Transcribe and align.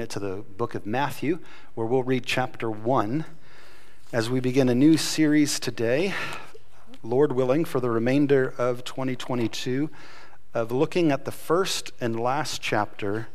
it 0.00 0.10
to 0.10 0.18
the 0.18 0.44
book 0.56 0.74
of 0.74 0.86
Matthew, 0.86 1.38
where 1.74 1.86
we'll 1.86 2.02
read 2.02 2.24
chapter 2.26 2.70
1 2.70 3.24
as 4.12 4.30
we 4.30 4.40
begin 4.40 4.68
a 4.68 4.74
new 4.74 4.96
series 4.96 5.58
today, 5.58 6.14
Lord 7.02 7.32
willing, 7.32 7.64
for 7.64 7.80
the 7.80 7.90
remainder 7.90 8.54
of 8.58 8.84
2022, 8.84 9.90
of 10.54 10.72
looking 10.72 11.12
at 11.12 11.24
the 11.24 11.32
first 11.32 11.92
and 12.00 12.18
last 12.18 12.60
chapter 12.62 13.28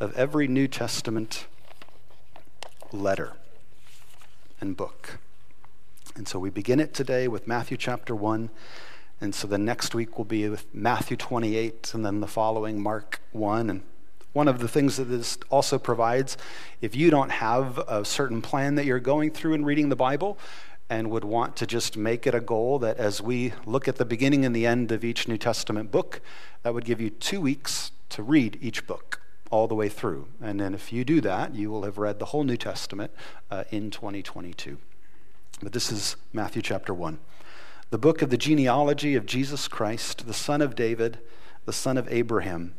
of 0.00 0.16
every 0.16 0.48
New 0.48 0.68
Testament 0.68 1.46
letter 2.92 3.32
and 4.60 4.76
book. 4.76 5.18
And 6.16 6.26
so 6.28 6.38
we 6.38 6.50
begin 6.50 6.80
it 6.80 6.94
today 6.94 7.28
with 7.28 7.46
Matthew 7.46 7.76
chapter 7.76 8.14
1. 8.14 8.50
And 9.20 9.34
so 9.34 9.46
the 9.46 9.58
next 9.58 9.94
week 9.94 10.18
will 10.18 10.24
be 10.24 10.48
with 10.48 10.66
Matthew 10.74 11.16
28, 11.16 11.92
and 11.94 12.04
then 12.04 12.20
the 12.20 12.26
following 12.26 12.80
Mark 12.80 13.20
1, 13.32 13.70
and 13.70 13.82
one 14.34 14.48
of 14.48 14.58
the 14.58 14.68
things 14.68 14.96
that 14.96 15.04
this 15.04 15.38
also 15.48 15.78
provides, 15.78 16.36
if 16.82 16.94
you 16.94 17.08
don't 17.08 17.30
have 17.30 17.78
a 17.78 18.04
certain 18.04 18.42
plan 18.42 18.74
that 18.74 18.84
you're 18.84 19.00
going 19.00 19.30
through 19.30 19.54
in 19.54 19.64
reading 19.64 19.88
the 19.88 19.96
Bible 19.96 20.36
and 20.90 21.10
would 21.10 21.24
want 21.24 21.56
to 21.56 21.66
just 21.66 21.96
make 21.96 22.26
it 22.26 22.34
a 22.34 22.40
goal 22.40 22.78
that 22.80 22.98
as 22.98 23.22
we 23.22 23.54
look 23.64 23.88
at 23.88 23.96
the 23.96 24.04
beginning 24.04 24.44
and 24.44 24.54
the 24.54 24.66
end 24.66 24.92
of 24.92 25.04
each 25.04 25.26
New 25.28 25.38
Testament 25.38 25.90
book, 25.90 26.20
that 26.62 26.74
would 26.74 26.84
give 26.84 27.00
you 27.00 27.10
two 27.10 27.40
weeks 27.40 27.92
to 28.10 28.22
read 28.22 28.58
each 28.60 28.86
book 28.86 29.20
all 29.50 29.68
the 29.68 29.74
way 29.74 29.88
through. 29.88 30.26
And 30.42 30.60
then 30.60 30.74
if 30.74 30.92
you 30.92 31.04
do 31.04 31.20
that, 31.20 31.54
you 31.54 31.70
will 31.70 31.84
have 31.84 31.96
read 31.96 32.18
the 32.18 32.26
whole 32.26 32.44
New 32.44 32.56
Testament 32.56 33.12
uh, 33.50 33.64
in 33.70 33.90
2022. 33.90 34.78
But 35.62 35.72
this 35.72 35.92
is 35.92 36.16
Matthew 36.32 36.60
chapter 36.60 36.92
1. 36.92 37.18
The 37.90 37.98
book 37.98 38.20
of 38.20 38.30
the 38.30 38.36
genealogy 38.36 39.14
of 39.14 39.26
Jesus 39.26 39.68
Christ, 39.68 40.26
the 40.26 40.34
son 40.34 40.60
of 40.60 40.74
David, 40.74 41.20
the 41.66 41.72
son 41.72 41.96
of 41.96 42.12
Abraham. 42.12 42.74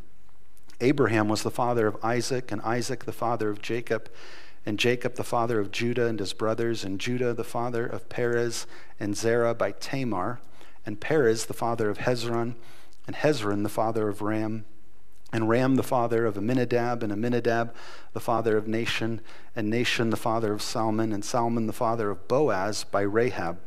Abraham 0.81 1.29
was 1.29 1.43
the 1.43 1.51
father 1.51 1.87
of 1.87 1.97
Isaac, 2.03 2.51
and 2.51 2.61
Isaac 2.61 3.05
the 3.05 3.13
father 3.13 3.49
of 3.49 3.61
Jacob, 3.61 4.09
and 4.65 4.79
Jacob 4.79 5.15
the 5.15 5.23
father 5.23 5.59
of 5.59 5.71
Judah 5.71 6.07
and 6.07 6.19
his 6.19 6.33
brothers, 6.33 6.83
and 6.83 6.99
Judah 6.99 7.33
the 7.33 7.43
father 7.43 7.85
of 7.85 8.09
Perez 8.09 8.67
and 8.99 9.15
Zerah 9.15 9.53
by 9.53 9.71
Tamar, 9.71 10.39
and 10.85 10.99
Perez 10.99 11.45
the 11.45 11.53
father 11.53 11.89
of 11.89 11.99
Hezron, 11.99 12.55
and 13.07 13.15
Hezron 13.15 13.63
the 13.63 13.69
father 13.69 14.09
of 14.09 14.21
Ram, 14.21 14.65
and 15.31 15.47
Ram 15.47 15.75
the 15.75 15.83
father 15.83 16.25
of 16.25 16.37
Amminadab, 16.37 17.03
and 17.03 17.11
Amminadab 17.11 17.73
the 18.13 18.19
father 18.19 18.57
of 18.57 18.65
Nahshon, 18.65 19.19
and 19.55 19.71
Nahshon 19.71 20.11
the 20.11 20.17
father 20.17 20.51
of 20.51 20.61
Salmon, 20.61 21.13
and 21.13 21.23
Salmon 21.23 21.67
the 21.67 21.73
father 21.73 22.09
of 22.09 22.27
Boaz 22.27 22.83
by 22.83 23.01
Rahab, 23.01 23.59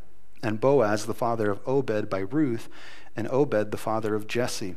and 0.43 0.61
Boaz 0.61 1.07
the 1.07 1.15
father 1.15 1.51
of 1.51 1.61
Obed 1.67 2.11
by 2.11 2.21
Ruth, 2.21 2.69
and 3.17 3.29
Obed 3.29 3.71
the 3.71 3.79
father 3.79 4.15
of 4.15 4.27
Jesse 4.27 4.77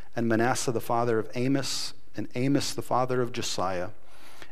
and 0.15 0.27
Manasseh 0.27 0.71
the 0.71 0.81
father 0.81 1.19
of 1.19 1.29
Amos, 1.35 1.93
and 2.15 2.27
Amos 2.35 2.73
the 2.73 2.81
father 2.81 3.21
of 3.21 3.31
Josiah, 3.31 3.89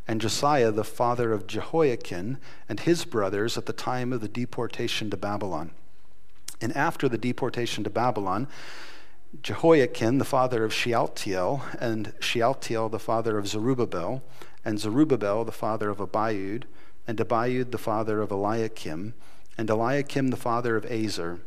and 0.08 0.22
Josiah 0.22 0.72
the 0.72 0.84
father 0.84 1.34
of 1.34 1.48
Jehoiakim 1.48 2.38
and 2.68 2.80
his 2.80 3.06
brothers 3.06 3.58
at 3.58 3.66
the 3.66 3.74
time 3.74 4.12
of 4.12 4.22
the 4.22 4.28
deportation 4.28 5.10
to 5.10 5.18
Babylon. 5.18 5.72
And 6.62 6.76
after 6.76 7.08
the 7.08 7.18
deportation 7.18 7.84
to 7.84 7.90
Babylon, 7.90 8.48
Jehoiakim 9.44 10.18
the 10.18 10.26
father 10.26 10.64
of 10.64 10.74
Shealtiel, 10.74 11.62
and 11.80 12.14
Shealtiel 12.20 12.90
the 12.90 13.00
father 13.00 13.38
of 13.38 13.48
Zerubbabel, 13.48 14.24
and 14.66 14.80
Zerubbabel 14.80 15.46
the 15.46 15.52
father 15.52 15.90
of 15.90 16.00
Abiud, 16.00 16.64
and 17.08 17.18
Abiud 17.20 17.72
the 17.72 17.78
father 17.78 18.22
of 18.22 18.32
Eliakim, 18.32 19.14
and 19.58 19.70
Eliakim 19.70 20.30
the 20.30 20.38
father 20.38 20.76
of 20.76 20.86
Azor, 20.86 21.42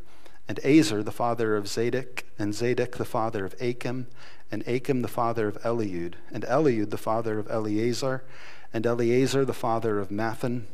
and 0.53 0.63
Azor 0.67 1.03
the 1.03 1.11
father 1.11 1.57
of 1.57 1.67
Zadok, 1.67 2.25
and 2.39 2.55
Zadok 2.55 2.99
the 2.99 3.07
father 3.07 3.47
of 3.47 3.55
Achim, 3.59 4.07
and 4.51 4.63
Achim 4.69 5.01
the 5.01 5.09
father 5.09 5.49
of 5.49 5.57
Eliud, 5.63 6.17
and 6.31 6.45
Eliud 6.45 6.91
the 6.91 6.99
father 6.99 7.39
of 7.39 7.51
Eleazar, 7.51 8.23
and 8.71 8.85
Eleazar 8.85 9.47
the 9.47 9.55
father 9.55 9.99
of 9.99 10.11
Matthan, 10.11 10.65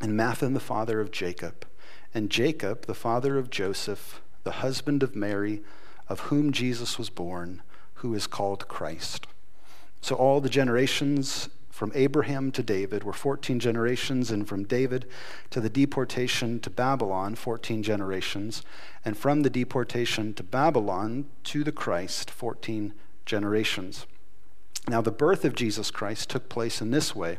and 0.00 0.18
Matthan, 0.18 0.54
the 0.54 0.58
father 0.58 1.02
of 1.02 1.10
Jacob, 1.10 1.66
and 2.14 2.30
Jacob 2.30 2.86
the 2.86 2.94
father 2.94 3.36
of 3.36 3.50
Joseph, 3.50 4.22
the 4.42 4.62
husband 4.62 5.02
of 5.02 5.14
Mary, 5.14 5.60
of 6.08 6.20
whom 6.20 6.50
Jesus 6.50 6.96
was 6.96 7.10
born, 7.10 7.60
who 7.96 8.14
is 8.14 8.26
called 8.26 8.68
Christ. 8.68 9.26
So 10.00 10.14
all 10.14 10.40
the 10.40 10.48
generations 10.48 11.50
from 11.70 11.92
Abraham 11.94 12.52
to 12.52 12.62
David 12.62 13.04
were 13.04 13.12
14 13.12 13.58
generations, 13.60 14.30
and 14.30 14.46
from 14.46 14.64
David 14.64 15.06
to 15.50 15.60
the 15.60 15.70
deportation 15.70 16.60
to 16.60 16.70
Babylon, 16.70 17.34
14 17.34 17.82
generations, 17.82 18.62
and 19.04 19.16
from 19.16 19.42
the 19.42 19.50
deportation 19.50 20.34
to 20.34 20.42
Babylon 20.42 21.26
to 21.44 21.64
the 21.64 21.72
Christ, 21.72 22.30
14 22.30 22.92
generations. 23.24 24.06
Now, 24.88 25.00
the 25.00 25.12
birth 25.12 25.44
of 25.44 25.54
Jesus 25.54 25.90
Christ 25.90 26.28
took 26.28 26.48
place 26.48 26.80
in 26.80 26.90
this 26.90 27.14
way. 27.14 27.38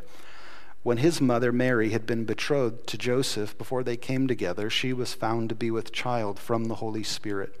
When 0.82 0.96
his 0.96 1.20
mother 1.20 1.52
Mary 1.52 1.90
had 1.90 2.06
been 2.06 2.24
betrothed 2.24 2.86
to 2.88 2.98
Joseph 2.98 3.56
before 3.56 3.84
they 3.84 3.96
came 3.96 4.26
together, 4.26 4.68
she 4.68 4.92
was 4.92 5.14
found 5.14 5.48
to 5.50 5.54
be 5.54 5.70
with 5.70 5.92
child 5.92 6.40
from 6.40 6.64
the 6.64 6.76
Holy 6.76 7.04
Spirit. 7.04 7.60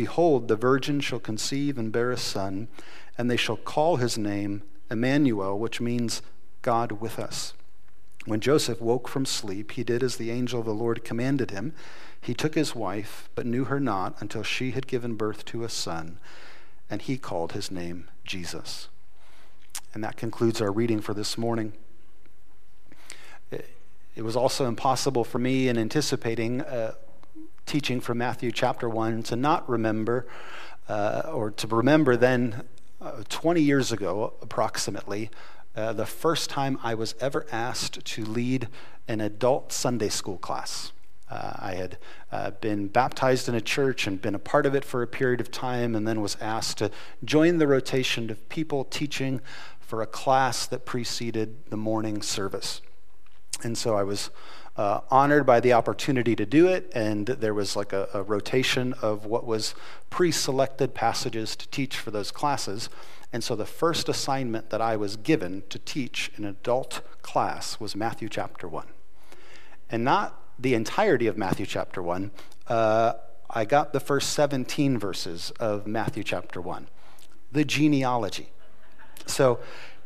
Behold, 0.00 0.48
the 0.48 0.56
virgin 0.56 0.98
shall 1.00 1.18
conceive 1.18 1.76
and 1.76 1.92
bear 1.92 2.10
a 2.10 2.16
son, 2.16 2.68
and 3.18 3.30
they 3.30 3.36
shall 3.36 3.58
call 3.58 3.96
his 3.96 4.16
name 4.16 4.62
Emmanuel, 4.90 5.58
which 5.58 5.78
means 5.78 6.22
God 6.62 7.02
with 7.02 7.18
us. 7.18 7.52
When 8.24 8.40
Joseph 8.40 8.80
woke 8.80 9.08
from 9.08 9.26
sleep, 9.26 9.72
he 9.72 9.84
did 9.84 10.02
as 10.02 10.16
the 10.16 10.30
angel 10.30 10.60
of 10.60 10.64
the 10.64 10.72
Lord 10.72 11.04
commanded 11.04 11.50
him. 11.50 11.74
He 12.18 12.32
took 12.32 12.54
his 12.54 12.74
wife, 12.74 13.28
but 13.34 13.44
knew 13.44 13.64
her 13.64 13.78
not 13.78 14.16
until 14.22 14.42
she 14.42 14.70
had 14.70 14.86
given 14.86 15.16
birth 15.16 15.44
to 15.44 15.64
a 15.64 15.68
son, 15.68 16.18
and 16.88 17.02
he 17.02 17.18
called 17.18 17.52
his 17.52 17.70
name 17.70 18.08
Jesus. 18.24 18.88
And 19.92 20.02
that 20.02 20.16
concludes 20.16 20.62
our 20.62 20.72
reading 20.72 21.02
for 21.02 21.12
this 21.12 21.36
morning. 21.36 21.74
It 23.50 24.22
was 24.22 24.34
also 24.34 24.66
impossible 24.66 25.24
for 25.24 25.38
me 25.38 25.68
in 25.68 25.76
anticipating 25.76 26.62
uh, 26.62 26.92
teaching 27.66 28.00
from 28.00 28.18
Matthew 28.18 28.52
chapter 28.52 28.88
1 28.88 29.22
to 29.24 29.36
not 29.36 29.68
remember, 29.68 30.26
uh, 30.88 31.22
or 31.32 31.50
to 31.52 31.66
remember 31.66 32.16
then, 32.16 32.64
uh, 33.00 33.22
20 33.28 33.60
years 33.60 33.92
ago 33.92 34.34
approximately, 34.42 35.30
uh, 35.76 35.92
the 35.92 36.06
first 36.06 36.50
time 36.50 36.78
I 36.82 36.94
was 36.94 37.14
ever 37.20 37.46
asked 37.52 38.04
to 38.04 38.24
lead 38.24 38.68
an 39.06 39.20
adult 39.20 39.72
Sunday 39.72 40.08
school 40.08 40.38
class. 40.38 40.92
Uh, 41.30 41.52
I 41.58 41.74
had 41.74 41.98
uh, 42.32 42.50
been 42.50 42.88
baptized 42.88 43.48
in 43.48 43.54
a 43.54 43.60
church 43.60 44.06
and 44.06 44.20
been 44.20 44.34
a 44.34 44.40
part 44.40 44.66
of 44.66 44.74
it 44.74 44.84
for 44.84 45.02
a 45.02 45.06
period 45.06 45.40
of 45.40 45.50
time, 45.50 45.94
and 45.94 46.06
then 46.06 46.20
was 46.20 46.36
asked 46.40 46.78
to 46.78 46.90
join 47.24 47.58
the 47.58 47.68
rotation 47.68 48.30
of 48.30 48.48
people 48.48 48.84
teaching 48.84 49.40
for 49.78 50.02
a 50.02 50.06
class 50.06 50.66
that 50.66 50.84
preceded 50.84 51.70
the 51.70 51.76
morning 51.76 52.20
service. 52.20 52.80
And 53.62 53.78
so 53.78 53.96
I 53.96 54.02
was 54.02 54.30
uh, 54.80 55.02
honored 55.10 55.44
by 55.44 55.60
the 55.60 55.74
opportunity 55.74 56.34
to 56.34 56.46
do 56.46 56.66
it, 56.66 56.90
and 56.94 57.26
there 57.26 57.52
was 57.52 57.76
like 57.76 57.92
a, 57.92 58.08
a 58.14 58.22
rotation 58.22 58.94
of 59.02 59.26
what 59.26 59.44
was 59.46 59.74
pre 60.08 60.32
selected 60.32 60.94
passages 60.94 61.54
to 61.54 61.68
teach 61.68 61.98
for 61.98 62.10
those 62.10 62.30
classes. 62.30 62.88
And 63.30 63.44
so 63.44 63.54
the 63.54 63.66
first 63.66 64.08
assignment 64.08 64.70
that 64.70 64.80
I 64.80 64.96
was 64.96 65.16
given 65.16 65.64
to 65.68 65.78
teach 65.78 66.32
an 66.36 66.46
adult 66.46 67.02
class 67.20 67.78
was 67.78 67.94
Matthew 67.94 68.30
chapter 68.30 68.66
1. 68.66 68.86
And 69.90 70.02
not 70.02 70.40
the 70.58 70.72
entirety 70.72 71.26
of 71.26 71.36
Matthew 71.36 71.66
chapter 71.66 72.02
1. 72.02 72.30
Uh, 72.66 73.12
I 73.50 73.66
got 73.66 73.92
the 73.92 74.00
first 74.00 74.30
17 74.30 74.96
verses 74.96 75.52
of 75.60 75.86
Matthew 75.86 76.24
chapter 76.24 76.58
1, 76.58 76.88
the 77.52 77.66
genealogy. 77.66 78.48
So 79.26 79.60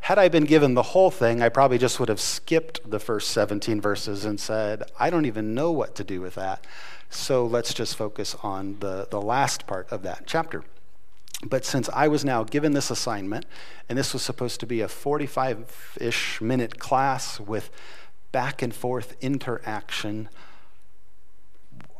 Had 0.04 0.18
I 0.18 0.28
been 0.28 0.44
given 0.44 0.74
the 0.74 0.82
whole 0.82 1.10
thing, 1.10 1.40
I 1.40 1.48
probably 1.48 1.78
just 1.78 1.98
would 1.98 2.10
have 2.10 2.20
skipped 2.20 2.90
the 2.90 2.98
first 2.98 3.30
17 3.30 3.80
verses 3.80 4.26
and 4.26 4.38
said, 4.38 4.82
I 5.00 5.08
don't 5.08 5.24
even 5.24 5.54
know 5.54 5.72
what 5.72 5.94
to 5.94 6.04
do 6.04 6.20
with 6.20 6.34
that. 6.34 6.66
So 7.08 7.46
let's 7.46 7.72
just 7.72 7.96
focus 7.96 8.36
on 8.42 8.80
the, 8.80 9.08
the 9.10 9.22
last 9.22 9.66
part 9.66 9.90
of 9.90 10.02
that 10.02 10.24
chapter. 10.26 10.62
But 11.42 11.64
since 11.64 11.88
I 11.88 12.08
was 12.08 12.22
now 12.22 12.44
given 12.44 12.74
this 12.74 12.90
assignment, 12.90 13.46
and 13.88 13.96
this 13.96 14.12
was 14.12 14.20
supposed 14.20 14.60
to 14.60 14.66
be 14.66 14.82
a 14.82 14.88
45 14.88 15.96
ish 15.98 16.38
minute 16.38 16.78
class 16.78 17.40
with 17.40 17.70
back 18.30 18.60
and 18.60 18.74
forth 18.74 19.16
interaction, 19.22 20.28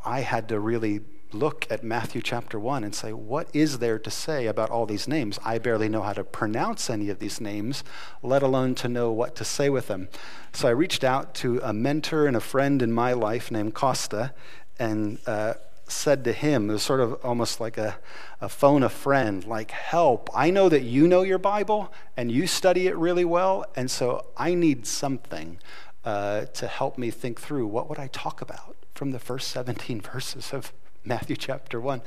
I 0.05 0.19
had 0.19 0.47
to 0.49 0.59
really 0.59 0.99
look 1.35 1.67
at 1.69 1.83
Matthew 1.83 2.21
chapter 2.21 2.59
1 2.59 2.83
and 2.83 2.95
say, 2.95 3.13
what 3.13 3.47
is 3.53 3.79
there 3.79 3.99
to 3.99 4.09
say 4.09 4.47
about 4.47 4.69
all 4.69 4.85
these 4.85 5.07
names? 5.07 5.37
I 5.43 5.59
barely 5.59 5.89
know 5.89 6.01
how 6.01 6.13
to 6.13 6.23
pronounce 6.23 6.89
any 6.89 7.09
of 7.09 7.19
these 7.19 7.39
names, 7.41 7.83
let 8.23 8.41
alone 8.41 8.75
to 8.75 8.87
know 8.87 9.11
what 9.11 9.35
to 9.35 9.43
say 9.43 9.69
with 9.69 9.87
them. 9.87 10.07
So 10.53 10.67
I 10.67 10.71
reached 10.71 11.03
out 11.03 11.35
to 11.35 11.59
a 11.61 11.73
mentor 11.73 12.25
and 12.25 12.35
a 12.35 12.41
friend 12.41 12.81
in 12.81 12.91
my 12.91 13.13
life 13.13 13.51
named 13.51 13.73
Costa 13.73 14.33
and 14.79 15.19
uh, 15.27 15.55
said 15.87 16.23
to 16.23 16.33
him, 16.33 16.69
it 16.69 16.73
was 16.73 16.83
sort 16.83 16.99
of 16.99 17.13
almost 17.23 17.59
like 17.59 17.77
a, 17.77 17.97
a 18.41 18.49
phone 18.49 18.83
a 18.83 18.89
friend, 18.89 19.45
like, 19.45 19.71
help. 19.71 20.29
I 20.33 20.49
know 20.49 20.69
that 20.69 20.83
you 20.83 21.07
know 21.07 21.21
your 21.21 21.37
Bible 21.37 21.93
and 22.17 22.31
you 22.31 22.47
study 22.47 22.87
it 22.87 22.95
really 22.97 23.25
well, 23.25 23.65
and 23.75 23.91
so 23.91 24.25
I 24.37 24.53
need 24.55 24.87
something 24.87 25.59
uh, 26.03 26.45
to 26.45 26.67
help 26.67 26.97
me 26.97 27.11
think 27.11 27.39
through 27.39 27.67
what 27.67 27.89
would 27.89 27.99
I 27.99 28.07
talk 28.07 28.41
about 28.41 28.75
from 28.93 29.11
the 29.11 29.19
first 29.19 29.49
17 29.49 30.01
verses 30.13 30.53
of 30.53 30.73
Matthew 31.05 31.35
chapter 31.35 31.79
1. 31.79 32.01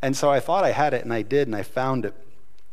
And 0.00 0.16
so 0.16 0.30
I 0.30 0.40
thought 0.40 0.64
I 0.64 0.70
had 0.70 0.94
it, 0.94 1.02
and 1.02 1.12
I 1.12 1.22
did, 1.22 1.48
and 1.48 1.56
I 1.56 1.62
found 1.62 2.04
it. 2.04 2.14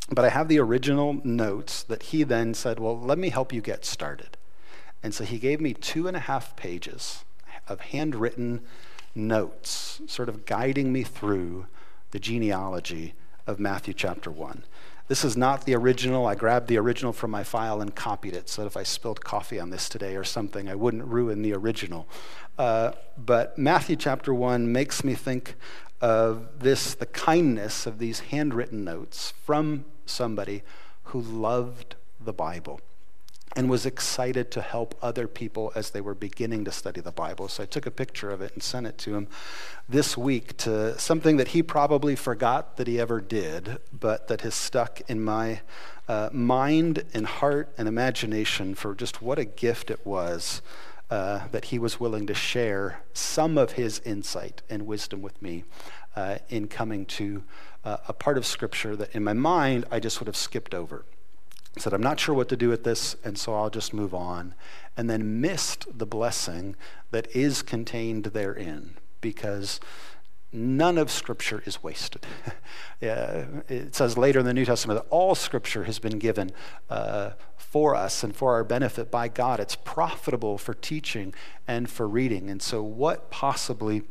But 0.09 0.25
I 0.25 0.29
have 0.29 0.47
the 0.47 0.59
original 0.59 1.19
notes 1.23 1.83
that 1.83 2.03
he 2.03 2.23
then 2.23 2.53
said, 2.53 2.79
Well, 2.79 2.99
let 2.99 3.17
me 3.17 3.29
help 3.29 3.53
you 3.53 3.61
get 3.61 3.85
started. 3.85 4.37
And 5.03 5.13
so 5.13 5.23
he 5.23 5.39
gave 5.39 5.59
me 5.59 5.73
two 5.73 6.07
and 6.07 6.15
a 6.15 6.21
half 6.21 6.55
pages 6.55 7.23
of 7.67 7.81
handwritten 7.81 8.61
notes, 9.15 10.01
sort 10.07 10.29
of 10.29 10.45
guiding 10.45 10.91
me 10.91 11.03
through 11.03 11.67
the 12.11 12.19
genealogy 12.19 13.13
of 13.47 13.59
Matthew 13.59 13.93
chapter 13.93 14.29
1. 14.29 14.63
This 15.11 15.25
is 15.25 15.35
not 15.35 15.65
the 15.65 15.75
original. 15.75 16.25
I 16.25 16.35
grabbed 16.35 16.69
the 16.69 16.77
original 16.77 17.11
from 17.11 17.31
my 17.31 17.43
file 17.43 17.81
and 17.81 17.93
copied 17.93 18.33
it 18.33 18.47
so 18.47 18.61
that 18.61 18.67
if 18.67 18.77
I 18.77 18.83
spilled 18.83 19.25
coffee 19.25 19.59
on 19.59 19.69
this 19.69 19.89
today 19.89 20.15
or 20.15 20.23
something, 20.23 20.69
I 20.69 20.75
wouldn't 20.75 21.03
ruin 21.03 21.41
the 21.41 21.51
original. 21.51 22.07
Uh, 22.57 22.93
but 23.17 23.57
Matthew 23.57 23.97
chapter 23.97 24.33
1 24.33 24.71
makes 24.71 25.03
me 25.03 25.13
think 25.13 25.55
of 25.99 26.59
this 26.59 26.93
the 26.93 27.07
kindness 27.07 27.85
of 27.85 27.99
these 27.99 28.21
handwritten 28.21 28.85
notes 28.85 29.33
from 29.43 29.83
somebody 30.05 30.63
who 31.03 31.19
loved 31.19 31.95
the 32.17 32.31
Bible 32.31 32.79
and 33.55 33.69
was 33.69 33.85
excited 33.85 34.49
to 34.51 34.61
help 34.61 34.95
other 35.01 35.27
people 35.27 35.71
as 35.75 35.89
they 35.89 36.01
were 36.01 36.15
beginning 36.15 36.63
to 36.65 36.71
study 36.71 37.01
the 37.01 37.11
Bible. 37.11 37.47
So 37.47 37.63
I 37.63 37.65
took 37.65 37.85
a 37.85 37.91
picture 37.91 38.29
of 38.29 38.41
it 38.41 38.53
and 38.53 38.63
sent 38.63 38.87
it 38.87 38.97
to 38.99 39.15
him 39.15 39.27
this 39.89 40.17
week 40.17 40.55
to 40.57 40.97
something 40.97 41.37
that 41.37 41.49
he 41.49 41.61
probably 41.61 42.15
forgot 42.15 42.77
that 42.77 42.87
he 42.87 42.99
ever 42.99 43.19
did, 43.19 43.79
but 43.91 44.27
that 44.29 44.41
has 44.41 44.55
stuck 44.55 45.01
in 45.09 45.21
my 45.21 45.61
uh, 46.07 46.29
mind 46.31 47.03
and 47.13 47.25
heart 47.25 47.73
and 47.77 47.87
imagination 47.87 48.73
for 48.73 48.95
just 48.95 49.21
what 49.21 49.37
a 49.37 49.45
gift 49.45 49.91
it 49.91 50.05
was 50.05 50.61
uh, 51.09 51.47
that 51.51 51.65
he 51.65 51.77
was 51.77 51.99
willing 51.99 52.25
to 52.25 52.33
share 52.33 53.03
some 53.13 53.57
of 53.57 53.73
his 53.73 53.99
insight 54.05 54.61
and 54.69 54.87
wisdom 54.87 55.21
with 55.21 55.41
me 55.41 55.65
uh, 56.15 56.37
in 56.49 56.67
coming 56.67 57.05
to 57.05 57.43
uh, 57.83 57.97
a 58.07 58.13
part 58.13 58.37
of 58.37 58.45
Scripture 58.45 58.95
that 58.95 59.13
in 59.13 59.23
my 59.23 59.33
mind 59.33 59.85
I 59.91 59.99
just 59.99 60.21
would 60.21 60.27
have 60.27 60.37
skipped 60.37 60.73
over 60.73 61.03
said, 61.79 61.93
I'm 61.93 62.03
not 62.03 62.19
sure 62.19 62.35
what 62.35 62.49
to 62.49 62.57
do 62.57 62.69
with 62.69 62.83
this, 62.83 63.15
and 63.23 63.37
so 63.37 63.53
I'll 63.55 63.69
just 63.69 63.93
move 63.93 64.13
on. 64.13 64.55
And 64.97 65.09
then 65.09 65.39
missed 65.39 65.85
the 65.97 66.05
blessing 66.05 66.75
that 67.11 67.33
is 67.35 67.61
contained 67.61 68.25
therein 68.25 68.95
because 69.21 69.79
none 70.51 70.97
of 70.97 71.09
Scripture 71.09 71.63
is 71.65 71.81
wasted. 71.81 72.25
yeah, 73.01 73.45
it 73.69 73.95
says 73.95 74.17
later 74.17 74.39
in 74.39 74.45
the 74.45 74.53
New 74.53 74.65
Testament 74.65 74.99
that 75.01 75.09
all 75.09 75.33
Scripture 75.33 75.85
has 75.85 75.99
been 75.99 76.19
given 76.19 76.51
uh, 76.89 77.31
for 77.55 77.95
us 77.95 78.23
and 78.23 78.35
for 78.35 78.53
our 78.53 78.65
benefit 78.65 79.09
by 79.09 79.29
God. 79.29 79.59
It's 79.59 79.75
profitable 79.75 80.57
for 80.57 80.73
teaching 80.73 81.33
and 81.67 81.89
for 81.89 82.07
reading. 82.07 82.49
And 82.49 82.61
so, 82.61 82.83
what 82.83 83.31
possibly 83.31 84.03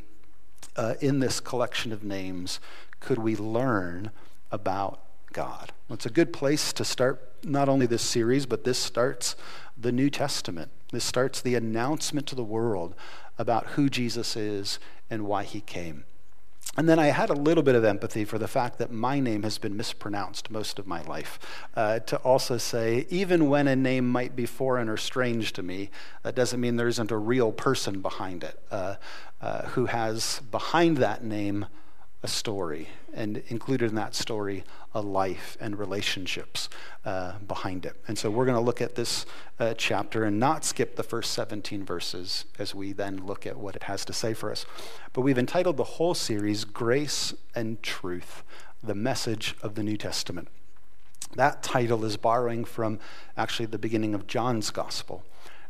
uh, 0.77 0.95
in 1.01 1.21
this 1.21 1.41
collection 1.41 1.93
of 1.93 2.03
names 2.03 2.59
could 3.01 3.19
we 3.19 3.37
learn 3.37 4.11
about 4.51 5.03
God? 5.33 5.73
It's 5.89 6.07
a 6.07 6.11
good 6.11 6.33
place 6.33 6.73
to 6.75 6.85
start 6.85 7.33
not 7.45 7.69
only 7.69 7.87
this 7.87 8.03
series, 8.03 8.47
but 8.47 8.65
this 8.65 8.79
starts 8.79 9.37
the 9.77 9.93
New 9.93 10.11
Testament. 10.11 10.71
This 10.93 11.05
starts 11.05 11.41
the 11.41 11.55
announcement 11.55 12.27
to 12.29 12.35
the 12.35 12.45
world 12.45 12.95
about 13.39 13.69
who 13.69 13.89
Jesus 13.89 14.37
is 14.37 14.79
and 15.09 15.25
why 15.25 15.45
he 15.45 15.61
came. 15.61 16.05
And 16.77 16.89
then 16.89 16.99
I 16.99 17.07
had 17.07 17.31
a 17.31 17.35
little 17.35 17.65
bit 17.65 17.75
of 17.75 17.85
empathy 17.85 18.25
for 18.25 18.39
the 18.39 18.47
fact 18.47 18.79
that 18.79 18.93
my 18.93 19.19
name 19.19 19.43
has 19.43 19.59
been 19.59 19.77
mispronounced 19.77 20.51
most 20.51 20.79
of 20.79 20.87
my 20.87 21.03
life. 21.03 21.39
Uh, 21.75 21.99
to 22.01 22.17
also 22.19 22.59
say, 22.59 23.07
even 23.11 23.49
when 23.49 23.67
a 23.67 23.75
name 23.75 24.09
might 24.09 24.37
be 24.37 24.47
foreign 24.47 24.89
or 24.89 24.97
strange 24.97 25.53
to 25.55 25.63
me, 25.63 25.91
that 26.23 26.37
doesn't 26.37 26.61
mean 26.61 26.77
there 26.77 26.87
isn't 26.87 27.11
a 27.11 27.17
real 27.17 27.51
person 27.51 28.01
behind 28.01 28.45
it 28.45 28.63
uh, 28.71 28.97
uh, 29.41 29.63
who 29.69 29.87
has 29.87 30.41
behind 30.51 30.99
that 30.99 31.25
name 31.25 31.67
a 32.23 32.29
story, 32.29 32.89
and 33.15 33.43
included 33.49 33.89
in 33.89 33.97
that 33.97 34.15
story, 34.15 34.63
a 34.95 35.01
life 35.01 35.57
and 35.61 35.79
relationships 35.79 36.69
uh, 37.05 37.39
behind 37.39 37.87
it. 37.87 37.97
And 38.09 38.19
so 38.19 38.31
we're 38.31 38.45
going 38.45 38.57
to 38.57 38.65
look 38.65 38.81
at 38.81 38.95
this 38.95 39.27
uh, 39.59 39.75
chapter 39.77 40.25
and 40.25 40.41
not 40.41 40.65
skip 40.65 40.97
the 40.97 41.03
first 41.03 41.33
17 41.33 41.85
verses 41.85 42.45
as 42.59 42.75
we 42.75 42.93
then 42.93 43.25
look 43.27 43.47
at 43.47 43.57
what 43.57 43.77
it 43.77 43.85
has 43.85 44.05
to 44.07 44.13
say 44.13 44.35
for 44.35 44.51
us. 44.51 44.67
But 45.13 45.23
we've 45.23 45.39
entitled 45.39 45.77
the 45.77 45.85
whole 45.85 46.15
series 46.15 46.65
Grace 46.65 47.35
and 47.55 47.83
Truth, 47.83 48.43
the 48.83 48.95
message 48.95 49.55
of 49.63 49.75
the 49.75 49.83
New 49.83 49.97
Testament. 49.97 50.49
That 51.37 51.63
title 51.63 52.05
is 52.05 52.17
borrowing 52.17 52.65
from 52.65 52.99
actually 53.37 53.67
the 53.67 53.79
beginning 53.79 54.15
of 54.15 54.27
John's 54.27 54.71
Gospel, 54.71 55.25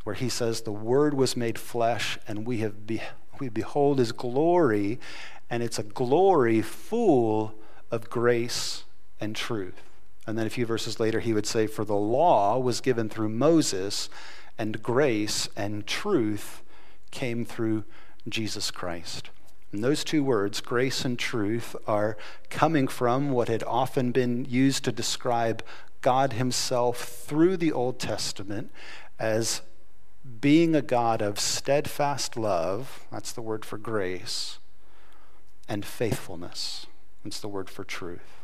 where 0.04 0.14
he 0.14 0.30
says, 0.30 0.62
The 0.62 0.72
Word 0.72 1.12
was 1.12 1.36
made 1.36 1.58
flesh, 1.58 2.18
and 2.26 2.46
we 2.46 2.58
have 2.58 2.86
be- 2.86 3.02
we 3.38 3.48
behold 3.48 3.98
his 3.98 4.12
glory 4.12 5.00
and 5.50 5.62
it's 5.62 5.78
a 5.78 5.82
glory 5.82 6.62
full 6.62 7.54
of 7.90 8.08
grace 8.08 8.84
and 9.20 9.36
truth. 9.36 9.82
And 10.26 10.38
then 10.38 10.46
a 10.46 10.50
few 10.50 10.66
verses 10.66 11.00
later, 11.00 11.20
he 11.20 11.32
would 11.32 11.46
say, 11.46 11.66
For 11.66 11.84
the 11.84 11.94
law 11.94 12.58
was 12.58 12.80
given 12.80 13.08
through 13.08 13.30
Moses, 13.30 14.08
and 14.58 14.82
grace 14.82 15.48
and 15.56 15.86
truth 15.86 16.62
came 17.10 17.44
through 17.44 17.84
Jesus 18.28 18.70
Christ. 18.70 19.30
And 19.72 19.84
those 19.84 20.04
two 20.04 20.24
words, 20.24 20.60
grace 20.60 21.04
and 21.04 21.18
truth, 21.18 21.76
are 21.86 22.16
coming 22.48 22.88
from 22.88 23.30
what 23.30 23.48
had 23.48 23.62
often 23.64 24.10
been 24.10 24.44
used 24.44 24.84
to 24.84 24.92
describe 24.92 25.62
God 26.00 26.34
Himself 26.34 26.98
through 26.98 27.56
the 27.56 27.72
Old 27.72 27.98
Testament 27.98 28.72
as 29.18 29.62
being 30.40 30.74
a 30.74 30.82
God 30.82 31.22
of 31.22 31.38
steadfast 31.38 32.36
love, 32.36 33.06
that's 33.10 33.32
the 33.32 33.42
word 33.42 33.64
for 33.64 33.78
grace, 33.78 34.58
and 35.68 35.84
faithfulness. 35.84 36.86
That's 37.24 37.40
the 37.40 37.48
word 37.48 37.70
for 37.70 37.84
truth. 37.84 38.39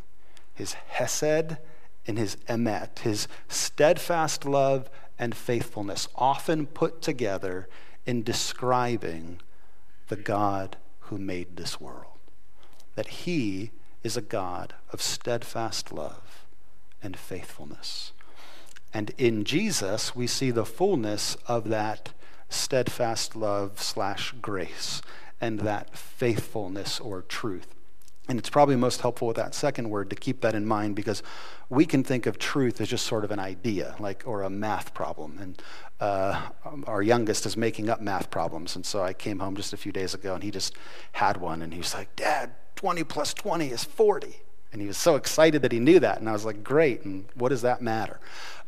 His 0.56 0.72
hesed 0.72 1.58
and 2.06 2.18
his 2.18 2.36
emet, 2.48 3.00
his 3.00 3.28
steadfast 3.48 4.44
love 4.44 4.90
and 5.18 5.34
faithfulness, 5.34 6.08
often 6.16 6.66
put 6.66 7.00
together 7.00 7.68
in 8.04 8.22
describing 8.22 9.40
the 10.08 10.16
God 10.16 10.76
who 11.00 11.18
made 11.18 11.56
this 11.56 11.80
world. 11.80 12.18
That 12.94 13.08
he 13.08 13.70
is 14.02 14.16
a 14.16 14.22
God 14.22 14.74
of 14.92 15.02
steadfast 15.02 15.92
love 15.92 16.46
and 17.02 17.16
faithfulness. 17.16 18.12
And 18.94 19.12
in 19.18 19.44
Jesus, 19.44 20.16
we 20.16 20.26
see 20.26 20.50
the 20.50 20.64
fullness 20.64 21.36
of 21.46 21.68
that 21.68 22.10
steadfast 22.48 23.36
love 23.36 23.82
slash 23.82 24.32
grace 24.40 25.02
and 25.40 25.60
that 25.60 25.96
faithfulness 25.96 26.98
or 27.00 27.22
truth. 27.22 27.75
And 28.28 28.38
it's 28.38 28.50
probably 28.50 28.74
most 28.74 29.00
helpful 29.02 29.28
with 29.28 29.36
that 29.36 29.54
second 29.54 29.88
word 29.88 30.10
to 30.10 30.16
keep 30.16 30.40
that 30.40 30.54
in 30.54 30.66
mind 30.66 30.96
because 30.96 31.22
we 31.68 31.86
can 31.86 32.02
think 32.02 32.26
of 32.26 32.38
truth 32.38 32.80
as 32.80 32.88
just 32.88 33.06
sort 33.06 33.24
of 33.24 33.30
an 33.30 33.38
idea, 33.38 33.94
like 34.00 34.24
or 34.26 34.42
a 34.42 34.50
math 34.50 34.94
problem. 34.94 35.38
And 35.38 35.62
uh, 36.00 36.48
our 36.86 37.02
youngest 37.02 37.46
is 37.46 37.56
making 37.56 37.88
up 37.88 38.00
math 38.00 38.30
problems, 38.30 38.74
and 38.74 38.84
so 38.84 39.02
I 39.02 39.12
came 39.12 39.38
home 39.38 39.54
just 39.54 39.72
a 39.72 39.76
few 39.76 39.92
days 39.92 40.12
ago, 40.12 40.34
and 40.34 40.42
he 40.42 40.50
just 40.50 40.74
had 41.12 41.36
one, 41.36 41.62
and 41.62 41.72
he 41.72 41.78
was 41.78 41.94
like, 41.94 42.14
"Dad, 42.16 42.50
20 42.74 43.04
plus 43.04 43.32
20 43.32 43.68
is 43.68 43.84
40." 43.84 44.42
And 44.72 44.82
he 44.82 44.88
was 44.88 44.98
so 44.98 45.14
excited 45.14 45.62
that 45.62 45.72
he 45.72 45.78
knew 45.78 46.00
that, 46.00 46.18
and 46.18 46.28
I 46.28 46.32
was 46.32 46.44
like, 46.44 46.64
"Great!" 46.64 47.04
And 47.04 47.26
what 47.34 47.50
does 47.50 47.62
that 47.62 47.80
matter? 47.80 48.18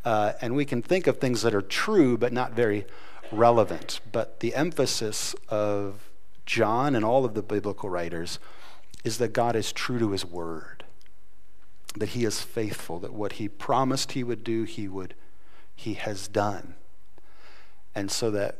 Uh, 0.04 0.32
and 0.40 0.54
we 0.54 0.64
can 0.64 0.82
think 0.82 1.06
of 1.06 1.18
things 1.18 1.42
that 1.42 1.54
are 1.54 1.62
true 1.62 2.16
but 2.16 2.32
not 2.32 2.52
very 2.52 2.86
relevant. 3.32 4.00
But 4.10 4.40
the 4.40 4.54
emphasis 4.54 5.34
of 5.48 6.08
John 6.46 6.94
and 6.94 7.04
all 7.04 7.24
of 7.24 7.34
the 7.34 7.42
biblical 7.42 7.90
writers 7.90 8.38
is 9.08 9.16
that 9.18 9.32
God 9.32 9.56
is 9.56 9.72
true 9.72 9.98
to 9.98 10.10
his 10.10 10.24
word, 10.24 10.84
that 11.96 12.10
he 12.10 12.26
is 12.26 12.42
faithful, 12.42 12.98
that 12.98 13.14
what 13.14 13.32
he 13.32 13.48
promised 13.48 14.12
he 14.12 14.22
would 14.22 14.44
do, 14.44 14.64
he 14.64 14.86
would, 14.86 15.14
he 15.74 15.94
has 15.94 16.28
done. 16.28 16.74
And 17.94 18.10
so 18.10 18.30
that 18.32 18.58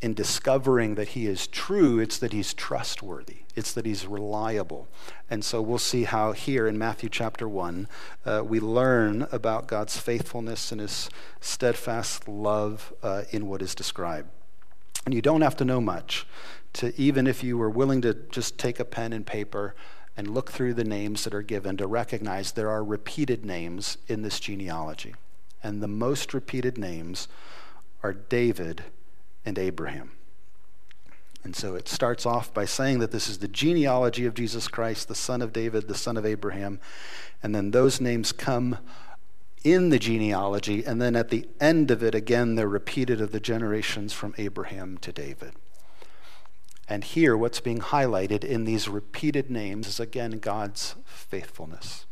in 0.00 0.14
discovering 0.14 0.94
that 0.94 1.08
he 1.08 1.26
is 1.26 1.48
true, 1.48 1.98
it's 1.98 2.16
that 2.18 2.32
he's 2.32 2.54
trustworthy, 2.54 3.38
it's 3.56 3.72
that 3.72 3.84
he's 3.86 4.06
reliable. 4.06 4.86
And 5.28 5.44
so 5.44 5.60
we'll 5.60 5.78
see 5.78 6.04
how 6.04 6.30
here 6.30 6.68
in 6.68 6.78
Matthew 6.78 7.08
chapter 7.08 7.48
1, 7.48 7.88
uh, 8.24 8.42
we 8.46 8.60
learn 8.60 9.26
about 9.32 9.66
God's 9.66 9.98
faithfulness 9.98 10.70
and 10.70 10.80
his 10.80 11.10
steadfast 11.40 12.28
love 12.28 12.92
uh, 13.02 13.24
in 13.32 13.48
what 13.48 13.62
is 13.62 13.74
described. 13.74 14.30
And 15.08 15.14
you 15.14 15.22
don't 15.22 15.40
have 15.40 15.56
to 15.56 15.64
know 15.64 15.80
much 15.80 16.26
to, 16.74 16.92
even 17.00 17.26
if 17.26 17.42
you 17.42 17.56
were 17.56 17.70
willing 17.70 18.02
to 18.02 18.12
just 18.12 18.58
take 18.58 18.78
a 18.78 18.84
pen 18.84 19.14
and 19.14 19.24
paper 19.24 19.74
and 20.18 20.34
look 20.34 20.52
through 20.52 20.74
the 20.74 20.84
names 20.84 21.24
that 21.24 21.32
are 21.32 21.40
given, 21.40 21.78
to 21.78 21.86
recognize 21.86 22.52
there 22.52 22.68
are 22.68 22.84
repeated 22.84 23.42
names 23.42 23.96
in 24.06 24.20
this 24.20 24.38
genealogy. 24.38 25.14
And 25.62 25.82
the 25.82 25.88
most 25.88 26.34
repeated 26.34 26.76
names 26.76 27.26
are 28.02 28.12
David 28.12 28.84
and 29.46 29.58
Abraham. 29.58 30.10
And 31.42 31.56
so 31.56 31.74
it 31.74 31.88
starts 31.88 32.26
off 32.26 32.52
by 32.52 32.66
saying 32.66 32.98
that 32.98 33.10
this 33.10 33.30
is 33.30 33.38
the 33.38 33.48
genealogy 33.48 34.26
of 34.26 34.34
Jesus 34.34 34.68
Christ, 34.68 35.08
the 35.08 35.14
son 35.14 35.40
of 35.40 35.54
David, 35.54 35.88
the 35.88 35.94
son 35.94 36.18
of 36.18 36.26
Abraham. 36.26 36.80
And 37.42 37.54
then 37.54 37.70
those 37.70 37.98
names 37.98 38.30
come 38.30 38.76
in 39.64 39.90
the 39.90 39.98
genealogy. 39.98 40.84
And 40.84 41.00
then 41.00 41.16
at 41.16 41.30
the 41.30 41.48
end 41.60 41.90
of 41.90 42.02
it, 42.02 42.14
again, 42.14 42.54
they're 42.54 42.68
repeated 42.68 43.20
of 43.20 43.32
the 43.32 43.40
generations 43.40 44.12
from 44.12 44.34
Abraham 44.38 44.98
to 44.98 45.12
David. 45.12 45.52
And 46.88 47.04
here, 47.04 47.36
what's 47.36 47.60
being 47.60 47.80
highlighted 47.80 48.44
in 48.44 48.64
these 48.64 48.88
repeated 48.88 49.50
names 49.50 49.86
is 49.86 50.00
again 50.00 50.38
God's 50.38 50.94
faithfulness. 51.04 52.06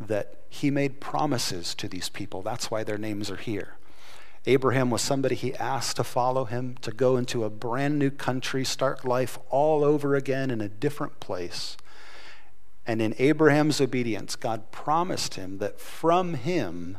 That 0.00 0.38
he 0.48 0.70
made 0.70 1.00
promises 1.00 1.74
to 1.76 1.88
these 1.88 2.08
people. 2.08 2.42
That's 2.42 2.70
why 2.70 2.82
their 2.82 2.98
names 2.98 3.30
are 3.30 3.36
here. 3.36 3.76
Abraham 4.46 4.90
was 4.90 5.00
somebody 5.00 5.36
he 5.36 5.54
asked 5.54 5.96
to 5.96 6.04
follow 6.04 6.44
him, 6.44 6.76
to 6.82 6.90
go 6.90 7.16
into 7.16 7.44
a 7.44 7.50
brand 7.50 7.98
new 7.98 8.10
country, 8.10 8.64
start 8.64 9.04
life 9.04 9.38
all 9.48 9.82
over 9.82 10.16
again 10.16 10.50
in 10.50 10.60
a 10.60 10.68
different 10.68 11.18
place. 11.20 11.76
And 12.86 13.00
in 13.00 13.14
Abraham's 13.18 13.80
obedience, 13.80 14.36
God 14.36 14.70
promised 14.70 15.34
him 15.34 15.58
that 15.58 15.80
from 15.80 16.34
him, 16.34 16.98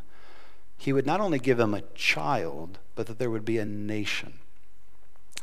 he 0.78 0.92
would 0.92 1.06
not 1.06 1.22
only 1.22 1.40
give 1.40 1.60
him 1.60 1.74
a 1.74 1.84
child, 1.94 2.80
but 2.96 3.08
that 3.08 3.20
there 3.20 3.30
would 3.30 3.46
be 3.46 3.60
a 3.60 3.66
nation. 3.66 4.34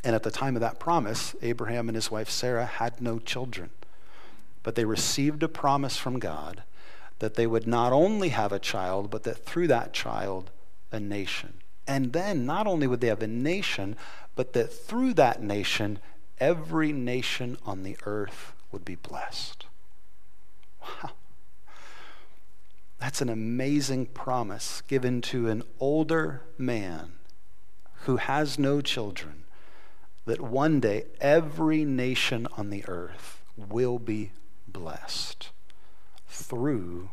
And 0.04 0.16
at 0.16 0.24
the 0.24 0.30
time 0.30 0.56
of 0.56 0.60
that 0.60 0.80
promise, 0.80 1.36
Abraham 1.42 1.88
and 1.88 1.94
his 1.94 2.10
wife 2.10 2.28
Sarah 2.28 2.66
had 2.66 3.00
no 3.00 3.18
children. 3.18 3.70
But 4.62 4.74
they 4.74 4.84
received 4.84 5.42
a 5.42 5.48
promise 5.48 5.96
from 5.96 6.18
God 6.18 6.64
that 7.20 7.34
they 7.34 7.46
would 7.46 7.68
not 7.68 7.92
only 7.92 8.30
have 8.30 8.50
a 8.52 8.58
child, 8.58 9.10
but 9.10 9.22
that 9.22 9.44
through 9.44 9.68
that 9.68 9.92
child, 9.92 10.50
a 10.90 10.98
nation. 10.98 11.54
And 11.86 12.12
then 12.12 12.44
not 12.44 12.66
only 12.66 12.88
would 12.88 13.00
they 13.00 13.06
have 13.08 13.22
a 13.22 13.28
nation, 13.28 13.96
but 14.34 14.52
that 14.54 14.72
through 14.72 15.14
that 15.14 15.40
nation, 15.40 16.00
every 16.38 16.92
nation 16.92 17.58
on 17.64 17.84
the 17.84 17.96
earth 18.06 18.52
would 18.72 18.84
be 18.84 18.96
blessed. 18.96 19.66
Wow. 20.82 21.12
That's 22.98 23.20
an 23.20 23.28
amazing 23.28 24.06
promise 24.06 24.82
given 24.82 25.20
to 25.22 25.48
an 25.48 25.62
older 25.80 26.42
man 26.56 27.14
who 28.04 28.16
has 28.16 28.58
no 28.58 28.80
children, 28.80 29.44
that 30.24 30.40
one 30.40 30.80
day 30.80 31.04
every 31.20 31.84
nation 31.84 32.46
on 32.56 32.70
the 32.70 32.84
earth 32.86 33.42
will 33.56 33.98
be 33.98 34.32
blessed 34.68 35.50
through 36.28 37.10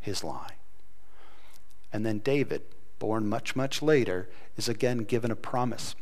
his 0.00 0.22
line. 0.22 0.52
And 1.92 2.04
then 2.06 2.18
David 2.18 2.62
born 2.98 3.28
much, 3.28 3.56
much 3.56 3.82
later, 3.82 4.28
is 4.56 4.68
again 4.68 4.98
given 4.98 5.30
a 5.30 5.36
promise 5.36 5.94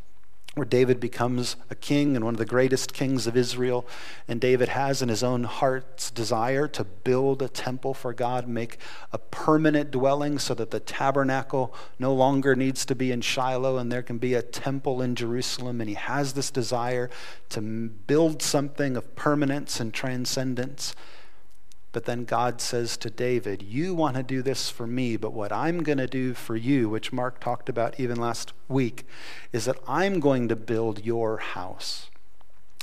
where 0.55 0.65
David 0.65 0.99
becomes 0.99 1.57
a 1.71 1.75
king 1.75 2.17
and 2.17 2.25
one 2.25 2.35
of 2.35 2.39
the 2.39 2.45
greatest 2.45 2.93
kings 2.93 3.27
of 3.27 3.37
Israel. 3.37 3.87
And 4.27 4.41
David 4.41 4.71
has 4.71 5.01
in 5.03 5.09
his 5.09 5.23
own 5.23 5.45
heart's 5.45 6.11
desire 6.11 6.67
to 6.69 6.85
build 6.85 7.43
a 7.43 7.49
temple 7.49 7.95
for 7.95 8.13
God, 8.13 8.49
make 8.49 8.79
a 9.13 9.19
permanent 9.19 9.91
dwelling 9.91 10.39
so 10.39 10.55
that 10.55 10.71
the 10.71 10.81
tabernacle 10.81 11.75
no 11.99 12.13
longer 12.13 12.57
needs 12.57 12.85
to 12.87 12.95
be 12.95 13.13
in 13.13 13.21
Shiloh 13.21 13.79
and 13.79 13.93
there 13.93 14.03
can 14.03 14.19
be 14.19 14.35
a 14.35 14.43
temple 14.43 15.01
in 15.01 15.15
Jerusalem. 15.15 15.81
And 15.81 15.89
he 15.89 15.95
has 15.95 16.33
this 16.33 16.51
desire 16.51 17.09
to 17.51 17.61
build 17.61 18.43
something 18.43 18.97
of 18.97 19.15
permanence 19.15 19.79
and 19.79 19.95
transcendence. 19.95 20.95
But 21.99 22.05
then 22.05 22.27
God 22.27 22.61
says 22.61 22.97
to 22.99 23.11
David, 23.11 23.61
You 23.61 23.93
want 23.93 24.17
to 24.17 24.23
do 24.23 24.41
this 24.41 24.71
for 24.71 24.87
me, 24.87 25.17
but 25.17 25.33
what 25.33 25.51
I'm 25.51 25.83
going 25.83 25.99
to 25.99 26.07
do 26.07 26.33
for 26.33 26.55
you, 26.55 26.89
which 26.89 27.13
Mark 27.13 27.41
talked 27.41 27.69
about 27.69 27.99
even 27.99 28.21
last 28.21 28.53
week, 28.69 29.05
is 29.53 29.65
that 29.65 29.81
I'm 29.85 30.21
going 30.21 30.47
to 30.47 30.55
build 30.55 31.05
your 31.05 31.39
house. 31.39 32.09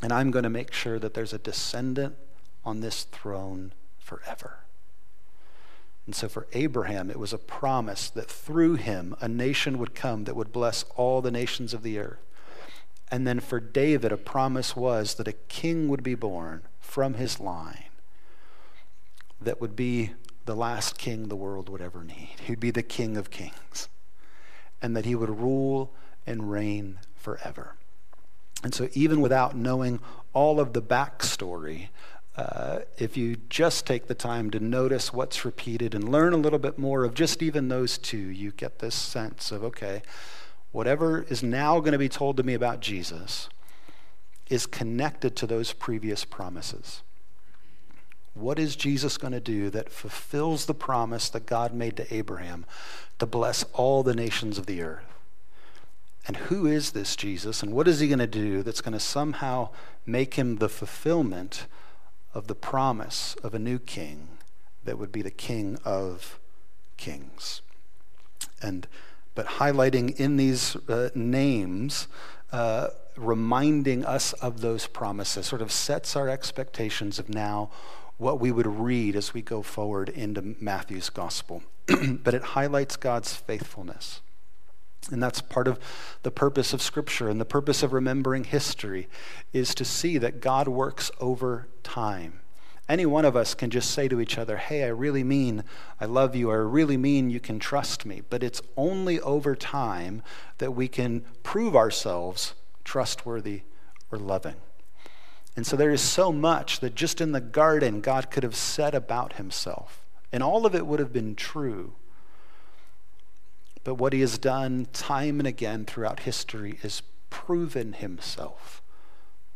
And 0.04 0.12
I'm 0.12 0.32
going 0.32 0.44
to 0.44 0.50
make 0.50 0.74
sure 0.74 1.00
that 1.00 1.14
there's 1.14 1.32
a 1.32 1.38
descendant 1.38 2.18
on 2.66 2.82
this 2.82 3.06
throne 3.06 3.72
forever. 4.00 4.66
And 6.06 6.14
so 6.14 6.28
for 6.28 6.48
Abraham, 6.52 7.10
it 7.10 7.18
was 7.18 7.32
a 7.32 7.38
promise 7.38 8.10
that 8.10 8.30
through 8.30 8.76
him 8.76 9.16
a 9.22 9.30
nation 9.30 9.78
would 9.78 9.96
come 9.96 10.26
that 10.26 10.36
would 10.36 10.52
bless 10.52 10.84
all 10.98 11.22
the 11.22 11.32
nations 11.32 11.74
of 11.74 11.84
the 11.84 12.00
earth. 12.00 12.20
And 13.10 13.26
then 13.26 13.40
for 13.40 13.62
David, 13.62 14.12
a 14.12 14.18
promise 14.18 14.76
was 14.76 15.14
that 15.14 15.30
a 15.30 15.40
king 15.48 15.88
would 15.88 16.04
be 16.04 16.16
born 16.16 16.64
from 16.82 17.14
his 17.14 17.40
line 17.40 17.85
that 19.42 19.62
would 19.62 19.76
be 19.76 20.12
the 20.46 20.56
last 20.56 20.98
king 20.98 21.28
the 21.28 21.36
world 21.36 21.70
would 21.70 21.82
ever 21.82 22.04
need. 22.04 22.36
He'd 22.46 22.60
be 22.60 22.72
the 22.72 22.84
king 22.84 23.18
of 23.18 23.30
kings, 23.30 23.90
and 24.82 24.96
that 24.96 25.06
he 25.06 25.16
would 25.16 25.30
rule 25.30 25.94
and 26.26 26.52
reign 26.52 27.00
forever. 27.16 27.76
And 28.64 28.74
so, 28.74 28.90
even 28.94 29.22
without 29.22 29.56
knowing 29.56 30.00
all 30.34 30.60
of 30.60 30.74
the 30.74 30.82
backstory, 30.82 31.90
uh, 32.38 32.80
if 32.98 33.16
you 33.16 33.38
just 33.50 33.86
take 33.86 34.08
the 34.08 34.16
time 34.16 34.52
to 34.52 34.60
notice 34.60 35.14
what's 35.14 35.46
repeated 35.46 35.96
and 35.96 36.10
learn 36.10 36.34
a 36.34 36.38
little 36.38 36.60
bit 36.60 36.78
more 36.78 37.04
of 37.04 37.14
just 37.14 37.42
even 37.42 37.70
those 37.70 37.98
two, 37.98 38.18
you 38.18 38.52
get 38.52 38.80
this 38.80 38.96
sense 38.96 39.52
of 39.52 39.64
okay, 39.64 40.02
whatever 40.72 41.24
is 41.30 41.42
now 41.42 41.80
going 41.80 41.94
to 41.94 41.98
be 41.98 42.10
told 42.10 42.38
to 42.38 42.44
me 42.44 42.54
about 42.54 42.82
Jesus 42.82 43.50
is 44.50 44.66
connected 44.66 45.36
to 45.38 45.48
those 45.48 45.74
previous 45.74 46.26
promises. 46.26 47.02
What 48.36 48.60
is 48.60 48.76
Jesus 48.76 49.18
going 49.18 49.34
to 49.34 49.40
do 49.40 49.70
that 49.70 49.90
fulfills 49.90 50.66
the 50.66 50.74
promise 50.74 51.30
that 51.30 51.46
God 51.46 51.74
made 51.74 51.96
to 51.98 52.14
Abraham 52.14 52.66
to 53.18 53.26
bless 53.26 53.64
all 53.74 54.04
the 54.04 54.14
nations 54.14 54.58
of 54.58 54.66
the 54.66 54.82
earth? 54.82 55.06
And 56.28 56.38
who 56.38 56.68
is 56.68 56.92
this 56.92 57.16
Jesus, 57.16 57.64
and 57.64 57.72
what 57.72 57.88
is 57.88 58.00
he 58.00 58.08
going 58.08 58.20
to 58.20 58.28
do 58.28 58.62
that's 58.62 58.82
going 58.82 58.94
to 58.94 59.00
somehow 59.00 59.70
make 60.06 60.34
him 60.34 60.58
the 60.58 60.68
fulfillment 60.68 61.66
of 62.34 62.48
the 62.48 62.56
promise 62.56 63.36
of 63.42 63.54
a 63.54 63.60
new 63.60 63.80
king 63.80 64.28
that 64.84 64.98
would 64.98 65.12
be 65.12 65.22
the 65.22 65.32
king 65.32 65.78
of 65.86 66.38
kings? 66.98 67.62
And 68.62 68.86
but 69.34 69.46
highlighting 69.46 70.18
in 70.20 70.38
these 70.38 70.76
uh, 70.88 71.10
names, 71.14 72.08
uh, 72.52 72.88
reminding 73.16 74.06
us 74.06 74.34
of 74.34 74.62
those 74.62 74.88
promises, 74.88 75.46
sort 75.46 75.62
of 75.62 75.72
sets 75.72 76.16
our 76.16 76.30
expectations 76.30 77.20
of 77.20 77.30
now 77.30 77.70
what 78.18 78.40
we 78.40 78.52
would 78.52 78.68
read 78.68 79.16
as 79.16 79.34
we 79.34 79.42
go 79.42 79.62
forward 79.62 80.10
into 80.10 80.56
Matthew's 80.60 81.10
gospel. 81.10 81.64
but 82.24 82.34
it 82.34 82.42
highlights 82.42 82.96
God's 82.96 83.36
faithfulness. 83.36 84.22
And 85.12 85.22
that's 85.22 85.42
part 85.42 85.68
of 85.68 85.80
the 86.24 86.32
purpose 86.32 86.74
of 86.74 86.82
Scripture 86.82 87.30
and 87.30 87.40
the 87.40 87.46
purpose 87.46 87.84
of 87.84 87.94
remembering 87.94 88.44
history 88.44 89.08
is 89.54 89.76
to 89.76 89.86
see 89.86 90.18
that 90.18 90.42
God 90.42 90.68
works 90.68 91.12
over 91.20 91.68
time. 91.84 92.40
Any 92.90 93.06
one 93.06 93.26
of 93.26 93.36
us 93.36 93.54
can 93.54 93.70
just 93.70 93.92
say 93.92 94.08
to 94.08 94.20
each 94.20 94.38
other, 94.38 94.58
Hey, 94.58 94.84
I 94.84 94.88
really 94.88 95.24
mean 95.24 95.64
I 96.00 96.06
love 96.06 96.36
you, 96.36 96.50
or 96.50 96.62
I 96.62 96.70
really 96.70 96.98
mean 96.98 97.30
you 97.30 97.40
can 97.40 97.60
trust 97.60 98.06
me. 98.06 98.22
But 98.30 98.44
it's 98.44 98.62
only 98.78 99.20
over 99.22 99.56
time 99.56 100.24
that 100.58 100.72
we 100.72 100.88
can 100.88 101.24
prove 101.44 101.76
ourselves 101.76 102.54
trustworthy 102.84 103.62
or 104.12 104.18
loving. 104.18 104.56
And 105.56 105.66
so 105.66 105.76
there 105.76 105.92
is 105.92 106.02
so 106.02 106.32
much 106.32 106.80
that 106.82 106.96
just 106.96 107.22
in 107.22 107.32
the 107.32 107.42
garden 107.42 108.02
God 108.02 108.30
could 108.30 108.44
have 108.44 108.56
said 108.56 108.94
about 108.94 109.34
himself. 109.34 110.06
And 110.32 110.44
all 110.44 110.66
of 110.66 110.76
it 110.76 110.86
would 110.86 111.00
have 111.00 111.14
been 111.14 111.36
true. 111.36 111.94
But 113.84 113.96
what 113.96 114.14
he 114.14 114.20
has 114.22 114.38
done 114.38 114.88
time 114.92 115.40
and 115.40 115.48
again 115.48 115.86
throughout 115.86 116.22
history 116.22 116.80
is 116.84 117.04
proven 117.30 117.94
himself 117.94 118.82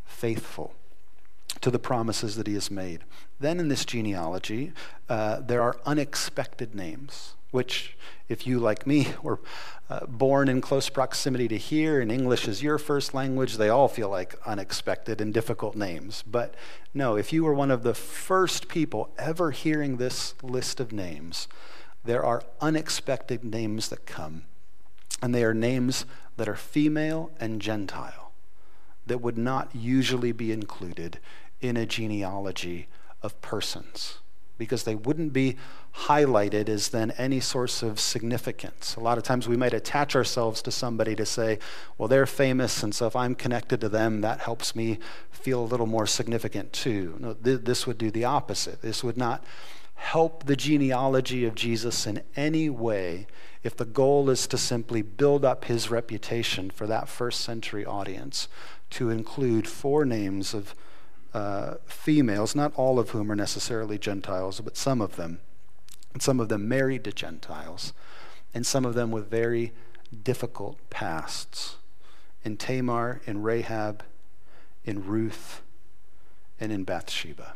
faithful 0.06 0.74
to 1.62 1.72
the 1.72 1.80
promises 1.80 2.36
that 2.36 2.48
he 2.48 2.54
has 2.54 2.70
made. 2.70 3.04
Then 3.40 3.60
in 3.60 3.68
this 3.68 3.86
genealogy, 3.86 4.74
uh, 5.10 5.40
there 5.40 5.62
are 5.62 5.78
unexpected 5.86 6.76
names 6.76 7.36
which, 7.52 7.98
if 8.28 8.46
you, 8.46 8.60
like 8.60 8.86
me, 8.86 9.08
were 9.24 9.40
uh, 9.90 10.06
born 10.06 10.48
in 10.48 10.62
close 10.62 10.90
proximity 10.90 11.48
to 11.48 11.58
here 11.58 12.00
and 12.00 12.12
English 12.12 12.48
is 12.48 12.62
your 12.62 12.78
first 12.78 13.14
language, 13.14 13.58
they 13.58 13.70
all 13.70 13.88
feel 13.88 14.10
like 14.10 14.36
unexpected 14.46 15.20
and 15.20 15.34
difficult 15.34 15.76
names. 15.76 16.24
But 16.28 16.54
no, 16.94 17.16
if 17.16 17.34
you 17.34 17.44
were 17.44 17.54
one 17.54 17.72
of 17.72 17.84
the 17.84 17.96
first 17.96 18.68
people 18.68 19.10
ever 19.18 19.52
hearing 19.52 19.98
this 19.98 20.36
list 20.44 20.80
of 20.80 20.92
names, 20.92 21.48
there 22.04 22.24
are 22.24 22.44
unexpected 22.62 23.44
names 23.44 23.90
that 23.90 24.06
come, 24.06 24.44
and 25.22 25.34
they 25.34 25.44
are 25.44 25.54
names 25.54 26.06
that 26.38 26.48
are 26.48 26.56
female 26.56 27.32
and 27.40 27.62
Gentile 27.62 28.32
that 29.08 29.22
would 29.22 29.38
not 29.38 29.76
usually 29.76 30.32
be 30.32 30.52
included 30.52 31.20
in 31.62 31.76
a 31.76 31.86
genealogy 31.86 32.88
of 33.22 33.42
persons 33.42 34.20
because 34.60 34.84
they 34.84 34.94
wouldn't 34.94 35.34
be 35.34 35.56
highlighted 35.96 36.70
as 36.70 36.90
then 36.90 37.10
any 37.18 37.40
source 37.40 37.82
of 37.82 38.00
significance. 38.00 38.96
A 38.96 39.00
lot 39.00 39.18
of 39.18 39.24
times 39.24 39.48
we 39.48 39.58
might 39.58 39.74
attach 39.74 40.16
ourselves 40.16 40.62
to 40.62 40.72
somebody 40.72 41.16
to 41.16 41.26
say, 41.26 41.58
well, 41.98 42.08
they're 42.08 42.28
famous, 42.28 42.84
and 42.84 42.94
so 42.94 43.08
if 43.08 43.16
I'm 43.16 43.34
connected 43.34 43.82
to 43.82 43.90
them, 43.90 44.22
that 44.22 44.42
helps 44.42 44.76
me 44.76 45.00
feel 45.32 45.62
a 45.62 45.66
little 45.66 45.88
more 45.88 46.06
significant 46.06 46.72
too. 46.74 47.16
No, 47.20 47.34
th- 47.34 47.62
this 47.64 47.88
would 47.88 47.98
do 47.98 48.12
the 48.12 48.26
opposite. 48.26 48.84
This 48.84 49.04
would 49.04 49.18
not 49.18 49.44
help 49.96 50.46
the 50.46 50.56
genealogy 50.56 51.46
of 51.46 51.56
Jesus 51.56 52.06
in 52.06 52.22
any 52.36 52.70
way 52.70 53.26
if 53.64 53.76
the 53.76 53.86
goal 53.86 54.30
is 54.30 54.48
to 54.48 54.58
simply 54.58 55.02
build 55.02 55.44
up 55.44 55.66
his 55.66 55.90
reputation 55.90 56.70
for 56.70 56.88
that 56.88 57.10
first 57.10 57.42
century 57.42 57.86
audience 57.86 58.48
to 58.90 59.10
include 59.10 59.68
four 59.68 60.06
names 60.06 60.54
of 60.54 60.74
uh, 61.34 61.76
females, 61.86 62.56
not 62.56 62.74
all 62.76 63.00
of 63.00 63.12
whom 63.12 63.32
are 63.32 63.36
necessarily 63.36 63.98
Gentiles, 63.98 64.62
but 64.62 64.78
some 64.78 65.02
of 65.02 65.16
them. 65.16 65.40
And 66.14 66.22
some 66.22 66.40
of 66.40 66.50
them 66.50 66.68
married 66.68 67.04
to 67.04 67.12
Gentiles, 67.12 67.94
and 68.54 68.66
some 68.66 68.84
of 68.84 68.96
them 68.96 69.12
with 69.12 69.30
very 69.30 69.74
difficult 70.24 70.78
pasts. 70.90 71.76
In 72.44 72.58
Tamar, 72.58 73.22
in 73.28 73.44
Rahab, 73.44 74.04
in 74.86 75.06
Ruth, 75.06 75.62
and 76.60 76.72
in 76.72 76.84
Bathsheba. 76.84 77.54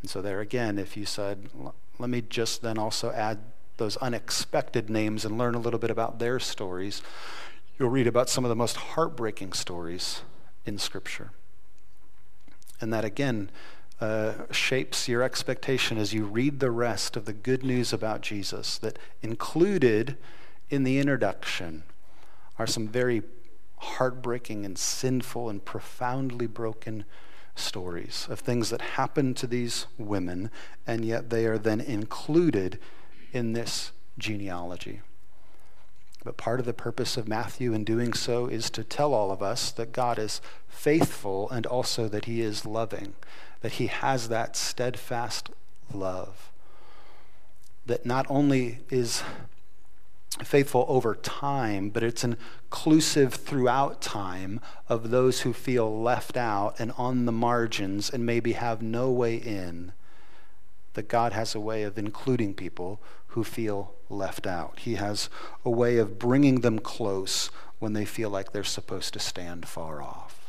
And 0.00 0.10
so, 0.10 0.20
there 0.20 0.40
again, 0.40 0.78
if 0.78 0.96
you 0.96 1.06
said, 1.06 1.48
let 1.98 2.10
me 2.10 2.22
just 2.22 2.62
then 2.62 2.76
also 2.76 3.12
add 3.12 3.38
those 3.76 3.96
unexpected 3.98 4.90
names 4.90 5.24
and 5.24 5.38
learn 5.38 5.54
a 5.54 5.60
little 5.60 5.78
bit 5.78 5.90
about 5.90 6.18
their 6.18 6.40
stories, 6.40 7.02
you'll 7.78 7.88
read 7.88 8.06
about 8.06 8.28
some 8.28 8.44
of 8.44 8.48
the 8.48 8.56
most 8.56 8.76
heartbreaking 8.76 9.52
stories 9.52 10.22
in 10.66 10.78
Scripture. 10.78 11.30
And 12.82 12.92
that, 12.92 13.04
again, 13.04 13.50
uh, 14.00 14.32
shapes 14.50 15.08
your 15.08 15.22
expectation 15.22 15.96
as 15.96 16.12
you 16.12 16.24
read 16.24 16.58
the 16.58 16.70
rest 16.70 17.16
of 17.16 17.24
the 17.24 17.32
good 17.32 17.62
news 17.62 17.92
about 17.92 18.20
Jesus. 18.20 18.76
That 18.78 18.98
included 19.22 20.16
in 20.68 20.82
the 20.82 20.98
introduction 20.98 21.84
are 22.58 22.66
some 22.66 22.88
very 22.88 23.22
heartbreaking 23.76 24.64
and 24.64 24.76
sinful 24.76 25.48
and 25.48 25.64
profoundly 25.64 26.46
broken 26.46 27.04
stories 27.54 28.26
of 28.30 28.40
things 28.40 28.70
that 28.70 28.80
happened 28.80 29.36
to 29.36 29.46
these 29.46 29.86
women, 29.98 30.50
and 30.86 31.04
yet 31.04 31.30
they 31.30 31.46
are 31.46 31.58
then 31.58 31.80
included 31.80 32.78
in 33.32 33.52
this 33.52 33.92
genealogy. 34.18 35.00
But 36.24 36.36
part 36.36 36.60
of 36.60 36.66
the 36.66 36.72
purpose 36.72 37.16
of 37.16 37.26
Matthew 37.26 37.72
in 37.72 37.84
doing 37.84 38.12
so 38.12 38.46
is 38.46 38.70
to 38.70 38.84
tell 38.84 39.12
all 39.12 39.32
of 39.32 39.42
us 39.42 39.72
that 39.72 39.92
God 39.92 40.18
is 40.18 40.40
faithful 40.68 41.50
and 41.50 41.66
also 41.66 42.08
that 42.08 42.26
he 42.26 42.40
is 42.40 42.64
loving, 42.64 43.14
that 43.60 43.72
he 43.72 43.88
has 43.88 44.28
that 44.28 44.56
steadfast 44.56 45.50
love. 45.92 46.50
That 47.86 48.06
not 48.06 48.26
only 48.28 48.78
is 48.88 49.24
faithful 50.44 50.84
over 50.88 51.14
time, 51.14 51.90
but 51.90 52.02
it's 52.02 52.24
inclusive 52.24 53.34
throughout 53.34 54.00
time 54.00 54.60
of 54.88 55.10
those 55.10 55.40
who 55.40 55.52
feel 55.52 56.02
left 56.02 56.36
out 56.36 56.78
and 56.78 56.92
on 56.96 57.26
the 57.26 57.32
margins 57.32 58.08
and 58.10 58.24
maybe 58.24 58.52
have 58.52 58.80
no 58.80 59.10
way 59.10 59.36
in. 59.36 59.92
That 60.94 61.08
God 61.08 61.32
has 61.32 61.54
a 61.54 61.60
way 61.60 61.82
of 61.82 61.98
including 61.98 62.54
people 62.54 63.00
who 63.32 63.42
feel 63.44 63.94
left 64.10 64.46
out. 64.46 64.80
He 64.80 64.94
has 64.96 65.30
a 65.64 65.70
way 65.70 65.96
of 65.96 66.18
bringing 66.18 66.60
them 66.60 66.78
close 66.78 67.50
when 67.78 67.94
they 67.94 68.04
feel 68.04 68.30
like 68.30 68.52
they're 68.52 68.62
supposed 68.62 69.12
to 69.14 69.18
stand 69.18 69.66
far 69.66 70.02
off. 70.02 70.42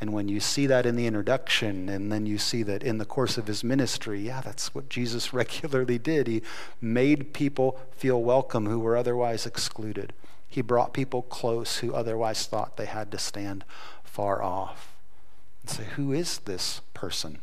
And 0.00 0.12
when 0.12 0.28
you 0.28 0.40
see 0.40 0.66
that 0.66 0.84
in 0.84 0.96
the 0.96 1.06
introduction, 1.06 1.88
and 1.88 2.12
then 2.12 2.26
you 2.26 2.36
see 2.36 2.62
that 2.64 2.82
in 2.82 2.98
the 2.98 3.06
course 3.06 3.38
of 3.38 3.46
his 3.46 3.64
ministry, 3.64 4.20
yeah, 4.20 4.42
that's 4.42 4.74
what 4.74 4.88
Jesus 4.88 5.32
regularly 5.32 5.98
did. 5.98 6.26
He 6.26 6.42
made 6.80 7.32
people 7.32 7.78
feel 7.92 8.22
welcome 8.22 8.66
who 8.66 8.78
were 8.78 8.96
otherwise 8.96 9.46
excluded. 9.46 10.12
He 10.48 10.60
brought 10.62 10.92
people 10.92 11.22
close 11.22 11.78
who 11.78 11.94
otherwise 11.94 12.46
thought 12.46 12.76
they 12.76 12.86
had 12.86 13.10
to 13.12 13.18
stand 13.18 13.64
far 14.04 14.42
off. 14.42 14.94
And 15.62 15.70
say, 15.70 15.84
who 15.94 16.12
is 16.12 16.38
this 16.38 16.80
person? 16.92 17.38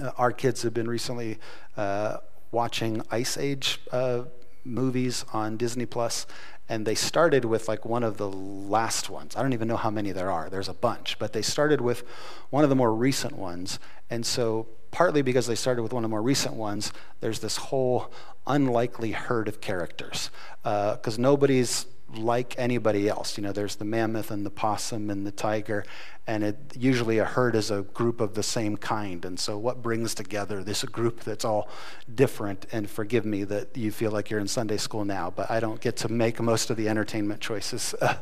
Uh, 0.00 0.10
our 0.16 0.32
kids 0.32 0.62
have 0.62 0.72
been 0.72 0.88
recently 0.88 1.38
uh, 1.76 2.18
watching 2.52 3.02
Ice 3.10 3.36
Age 3.36 3.80
uh, 3.90 4.22
movies 4.64 5.24
on 5.32 5.56
Disney 5.56 5.86
Plus, 5.86 6.26
and 6.68 6.86
they 6.86 6.94
started 6.94 7.44
with 7.44 7.66
like 7.66 7.84
one 7.84 8.04
of 8.04 8.18
the 8.18 8.28
last 8.28 9.10
ones. 9.10 9.34
I 9.34 9.42
don't 9.42 9.52
even 9.52 9.66
know 9.66 9.76
how 9.76 9.90
many 9.90 10.12
there 10.12 10.30
are. 10.30 10.48
There's 10.48 10.68
a 10.68 10.74
bunch, 10.74 11.18
but 11.18 11.32
they 11.32 11.42
started 11.42 11.80
with 11.80 12.04
one 12.50 12.62
of 12.62 12.70
the 12.70 12.76
more 12.76 12.94
recent 12.94 13.36
ones, 13.36 13.80
and 14.08 14.24
so 14.24 14.68
partly 14.92 15.22
because 15.22 15.46
they 15.46 15.54
started 15.56 15.82
with 15.82 15.92
one 15.92 16.04
of 16.04 16.10
the 16.10 16.12
more 16.12 16.22
recent 16.22 16.54
ones, 16.54 16.92
there's 17.20 17.40
this 17.40 17.56
whole 17.56 18.12
unlikely 18.46 19.12
herd 19.12 19.48
of 19.48 19.60
characters 19.60 20.30
because 20.62 21.18
uh, 21.18 21.22
nobody's 21.22 21.86
like 22.16 22.54
anybody 22.58 23.08
else. 23.08 23.36
You 23.36 23.42
know, 23.42 23.52
there's 23.52 23.76
the 23.76 23.84
mammoth 23.84 24.30
and 24.30 24.44
the 24.44 24.50
possum 24.50 25.10
and 25.10 25.26
the 25.26 25.32
tiger, 25.32 25.84
and 26.26 26.44
it, 26.44 26.56
usually 26.76 27.18
a 27.18 27.24
herd 27.24 27.54
is 27.54 27.70
a 27.70 27.82
group 27.82 28.20
of 28.20 28.34
the 28.34 28.42
same 28.42 28.76
kind. 28.76 29.24
And 29.24 29.38
so, 29.38 29.58
what 29.58 29.82
brings 29.82 30.14
together 30.14 30.62
this 30.62 30.84
group 30.84 31.20
that's 31.20 31.44
all 31.44 31.68
different? 32.14 32.66
And 32.72 32.88
forgive 32.88 33.24
me 33.24 33.44
that 33.44 33.76
you 33.76 33.90
feel 33.90 34.10
like 34.10 34.30
you're 34.30 34.40
in 34.40 34.48
Sunday 34.48 34.76
school 34.76 35.04
now, 35.04 35.30
but 35.30 35.50
I 35.50 35.60
don't 35.60 35.80
get 35.80 35.96
to 35.98 36.08
make 36.08 36.40
most 36.40 36.70
of 36.70 36.76
the 36.76 36.88
entertainment 36.88 37.40
choices 37.40 37.94
uh, 38.00 38.16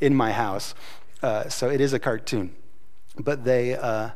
in 0.00 0.14
my 0.14 0.32
house. 0.32 0.74
Uh, 1.22 1.48
so, 1.48 1.68
it 1.68 1.80
is 1.80 1.92
a 1.92 1.98
cartoon. 1.98 2.54
But 3.16 3.44
they, 3.44 3.76
uh, 3.76 4.10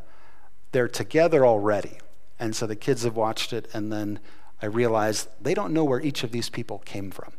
they're 0.72 0.88
together 0.88 1.46
already. 1.46 1.98
And 2.38 2.54
so 2.54 2.66
the 2.66 2.76
kids 2.76 3.02
have 3.02 3.16
watched 3.16 3.52
it, 3.52 3.68
and 3.72 3.92
then 3.92 4.20
I 4.62 4.66
realized 4.66 5.28
they 5.40 5.54
don't 5.54 5.72
know 5.72 5.84
where 5.84 6.00
each 6.00 6.22
of 6.22 6.30
these 6.30 6.48
people 6.48 6.78
came 6.80 7.10
from. 7.10 7.32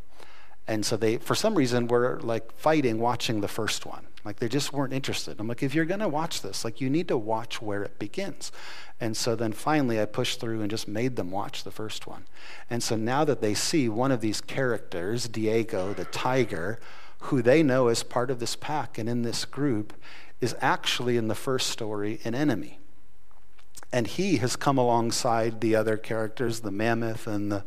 And 0.69 0.85
so 0.85 0.97
they, 0.97 1.17
for 1.17 1.33
some 1.33 1.55
reason, 1.55 1.87
were 1.87 2.19
like 2.21 2.55
fighting 2.55 2.99
watching 2.99 3.41
the 3.41 3.47
first 3.47 3.87
one. 3.87 4.05
Like 4.23 4.37
they 4.37 4.47
just 4.47 4.71
weren't 4.71 4.93
interested. 4.93 5.39
I'm 5.39 5.47
like, 5.47 5.63
if 5.63 5.73
you're 5.73 5.83
going 5.83 5.99
to 5.99 6.07
watch 6.07 6.43
this, 6.43 6.63
like 6.63 6.79
you 6.79 6.91
need 6.91 7.07
to 7.07 7.17
watch 7.17 7.59
where 7.59 7.81
it 7.81 7.97
begins. 7.97 8.51
And 8.99 9.17
so 9.17 9.35
then 9.35 9.51
finally 9.51 9.99
I 9.99 10.05
pushed 10.05 10.39
through 10.39 10.61
and 10.61 10.69
just 10.69 10.87
made 10.87 11.15
them 11.15 11.31
watch 11.31 11.63
the 11.63 11.71
first 11.71 12.05
one. 12.05 12.25
And 12.69 12.83
so 12.83 12.95
now 12.95 13.25
that 13.25 13.41
they 13.41 13.55
see 13.55 13.89
one 13.89 14.11
of 14.11 14.21
these 14.21 14.41
characters, 14.41 15.27
Diego, 15.27 15.95
the 15.95 16.05
tiger, 16.05 16.79
who 17.21 17.41
they 17.41 17.63
know 17.63 17.87
is 17.87 18.03
part 18.03 18.29
of 18.29 18.39
this 18.39 18.55
pack 18.55 18.99
and 18.99 19.09
in 19.09 19.23
this 19.23 19.45
group, 19.45 19.93
is 20.39 20.55
actually 20.61 21.17
in 21.17 21.29
the 21.29 21.35
first 21.35 21.71
story 21.71 22.19
an 22.23 22.35
enemy. 22.35 22.77
And 23.91 24.05
he 24.05 24.37
has 24.37 24.55
come 24.55 24.77
alongside 24.77 25.61
the 25.61 25.75
other 25.75 25.97
characters, 25.97 26.59
the 26.59 26.69
mammoth 26.69 27.25
and 27.25 27.51
the, 27.51 27.63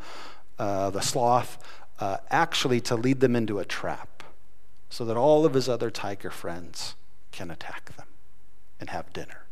uh, 0.57 0.91
the 0.91 1.01
sloth, 1.01 1.59
uh, 2.03 2.17
actually 2.31 2.81
to 2.81 2.97
lead 2.97 3.21
them 3.21 3.37
into 3.37 3.61
a 3.61 3.65
trap 3.65 4.25
so 4.91 5.05
that 5.05 5.17
all 5.17 5.47
of 5.47 5.55
his 5.55 5.69
other 5.69 5.89
tiger 5.89 6.33
friends 6.33 6.97
can 7.31 7.49
attack 7.49 7.95
them 7.97 8.09
and 8.81 8.91
have 8.91 9.13
dinner. 9.13 9.45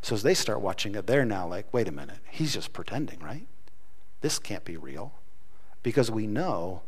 So 0.00 0.14
as 0.14 0.22
they 0.22 0.32
start 0.32 0.62
watching 0.62 0.94
it, 0.94 1.06
they're 1.06 1.26
now 1.26 1.46
like, 1.46 1.66
wait 1.70 1.88
a 1.88 1.92
minute, 1.92 2.20
he's 2.30 2.54
just 2.54 2.72
pretending, 2.72 3.20
right? 3.20 3.46
This 4.22 4.38
can't 4.38 4.64
be 4.64 4.78
real. 4.78 5.12
Because 5.82 6.10
we 6.10 6.26
know 6.26 6.80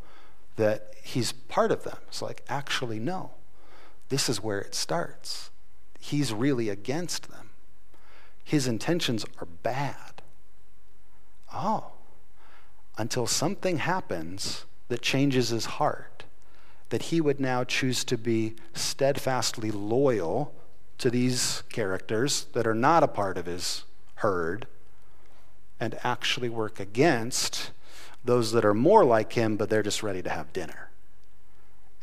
that 0.55 0.95
he's 1.03 1.33
part 1.33 1.71
of 1.71 1.83
them. 1.83 1.97
It's 2.07 2.23
like, 2.23 2.41
actually, 2.49 2.97
no. 2.97 3.29
This 4.09 4.27
is 4.27 4.41
where 4.41 4.59
it 4.59 4.73
starts. 4.73 5.51
He's 5.99 6.33
really 6.33 6.67
against 6.67 7.29
them. 7.29 7.51
His 8.43 8.67
intentions 8.67 9.23
are 9.39 9.47
bad. 9.61 10.23
Oh, 11.53 11.91
until 12.97 13.27
something 13.27 13.77
happens 13.77 14.65
that 14.87 15.01
changes 15.01 15.49
his 15.49 15.65
heart, 15.65 16.25
that 16.89 17.03
he 17.03 17.19
would 17.19 17.39
now 17.39 17.63
choose 17.63 18.03
to 18.05 18.17
be 18.17 18.55
steadfastly 18.73 19.71
loyal 19.71 20.53
to 20.97 21.09
these 21.09 21.63
characters 21.69 22.45
that 22.53 22.67
are 22.67 22.75
not 22.75 23.03
a 23.03 23.07
part 23.07 23.37
of 23.37 23.45
his 23.45 23.83
herd 24.15 24.67
and 25.79 25.97
actually 26.03 26.49
work 26.49 26.79
against 26.79 27.71
those 28.23 28.51
that 28.53 28.65
are 28.65 28.73
more 28.73 29.05
like 29.05 29.33
him, 29.33 29.55
but 29.55 29.69
they're 29.69 29.83
just 29.83 30.01
ready 30.01 30.21
to 30.21 30.29
have 30.29 30.53
dinner. 30.53 30.89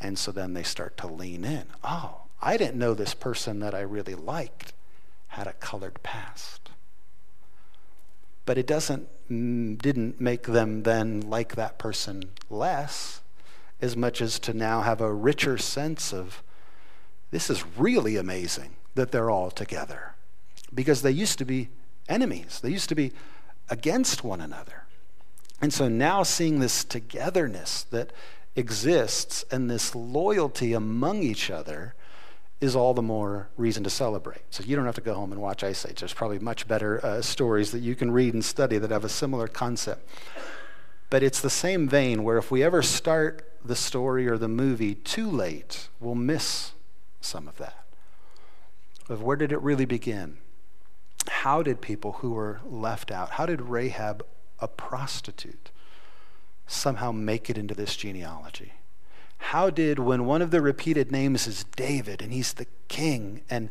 And 0.01 0.19
so 0.19 0.33
then 0.33 0.53
they 0.55 0.63
start 0.63 0.97
to 0.99 1.07
lean 1.07 1.45
in. 1.45 1.65
Oh, 1.83 2.23
I 2.41 2.57
didn't 2.57 2.79
know 2.79 2.95
this 2.95 3.15
person 3.15 3.61
that 3.61 3.75
I 3.75 3.81
really 3.81 4.15
liked 4.15 4.73
had 5.29 5.47
a 5.47 5.53
colored 5.55 6.03
past. 6.03 6.62
But 8.45 8.59
it 8.59 8.67
doesn't 8.67 9.09
mm, 9.31 9.81
didn't 9.81 10.21
make 10.21 10.45
them 10.45 10.83
then 10.83 11.21
like 11.21 11.55
that 11.55 11.79
person 11.79 12.25
less, 12.51 13.21
as 13.81 13.97
much 13.97 14.21
as 14.21 14.39
to 14.41 14.55
now 14.55 14.83
have 14.83 15.01
a 15.01 15.13
richer 15.13 15.59
sense 15.59 16.13
of 16.13 16.43
this 17.31 17.49
is 17.49 17.65
really 17.77 18.17
amazing 18.17 18.77
that 18.95 19.11
they're 19.11 19.31
all 19.31 19.51
together. 19.51 20.15
Because 20.75 21.03
they 21.03 21.11
used 21.11 21.39
to 21.39 21.45
be 21.45 21.71
enemies. 22.09 22.61
They 22.63 22.71
used 22.71 22.89
to 22.91 22.95
be 22.95 23.13
against 23.69 24.23
one 24.23 24.41
another. 24.41 24.85
And 25.61 25.73
so 25.73 25.89
now 25.89 26.23
seeing 26.23 26.59
this 26.59 26.85
togetherness 26.85 27.85
that 27.85 28.13
exists 28.55 29.45
and 29.51 29.71
this 29.71 29.95
loyalty 29.95 30.73
among 30.73 31.23
each 31.23 31.51
other 31.51 31.95
is 32.63 32.77
all 32.77 32.95
the 32.95 33.03
more 33.03 33.49
reason 33.57 33.83
to 33.83 33.91
celebrate. 33.91 34.41
So 34.51 34.63
you 34.63 34.77
don't 34.77 34.87
have 34.87 34.95
to 34.95 35.01
go 35.01 35.15
home 35.15 35.33
and 35.33 35.41
watch 35.43 35.65
Ice 35.65 35.85
Age. 35.85 35.99
There's 35.99 36.15
probably 36.15 36.39
much 36.39 36.69
better 36.69 37.05
uh, 37.05 37.21
stories 37.21 37.73
that 37.73 37.81
you 37.81 37.97
can 37.97 38.13
read 38.13 38.35
and 38.35 38.45
study 38.45 38.79
that 38.79 38.93
have 38.93 39.05
a 39.05 39.09
similar 39.09 39.49
concept. 39.49 40.09
But 41.11 41.25
it's 41.25 41.41
the 41.41 41.51
same 41.51 41.89
vein 41.89 42.23
where 42.23 42.39
if 42.39 42.53
we 42.53 42.63
ever 42.63 42.81
start 42.81 43.51
the 43.65 43.75
story 43.75 44.29
or 44.29 44.39
the 44.39 44.49
movie 44.49 44.95
too 44.95 45.29
late, 45.29 45.89
we'll 45.99 46.15
miss 46.15 46.71
some 47.21 47.49
of 47.49 47.59
that. 47.59 47.85
Of 49.09 49.23
where 49.23 49.37
did 49.37 49.51
it 49.51 49.61
really 49.61 49.85
begin? 49.85 50.39
How 51.29 51.63
did 51.63 51.81
people 51.81 52.13
who 52.13 52.31
were 52.31 52.61
left 52.65 53.11
out, 53.11 53.31
how 53.31 53.47
did 53.47 53.61
Rahab, 53.61 54.25
a 54.61 54.69
prostitute, 54.69 55.73
somehow 56.69 57.11
make 57.11 57.51
it 57.51 57.59
into 57.59 57.75
this 57.75 57.97
genealogy? 57.97 58.73
How 59.43 59.71
did, 59.71 59.99
when 59.99 60.25
one 60.25 60.41
of 60.41 60.51
the 60.51 60.61
repeated 60.61 61.11
names 61.11 61.47
is 61.47 61.65
David 61.77 62.23
and 62.23 62.33
he's 62.33 62.55
the 62.55 62.67
king, 62.89 63.43
and 63.51 63.71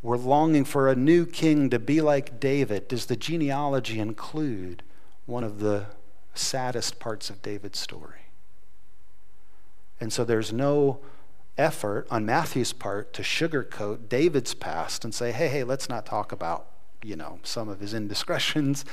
we're 0.00 0.16
longing 0.16 0.64
for 0.64 0.88
a 0.88 0.96
new 0.96 1.26
king 1.26 1.70
to 1.70 1.78
be 1.78 2.00
like 2.00 2.40
David, 2.40 2.88
does 2.88 3.06
the 3.06 3.14
genealogy 3.14 4.00
include 4.00 4.82
one 5.26 5.44
of 5.44 5.60
the 5.60 5.86
saddest 6.34 6.98
parts 6.98 7.30
of 7.30 7.42
David's 7.42 7.78
story? 7.78 8.22
And 10.00 10.12
so 10.12 10.24
there's 10.24 10.52
no 10.52 11.00
effort 11.56 12.08
on 12.10 12.26
Matthew's 12.26 12.72
part 12.72 13.12
to 13.12 13.22
sugarcoat 13.22 14.08
David's 14.08 14.54
past 14.54 15.04
and 15.04 15.14
say, 15.14 15.30
hey, 15.30 15.48
hey, 15.48 15.62
let's 15.62 15.88
not 15.88 16.06
talk 16.06 16.32
about, 16.32 16.66
you 17.02 17.14
know, 17.14 17.38
some 17.42 17.68
of 17.68 17.80
his 17.80 17.92
indiscretions 17.92 18.84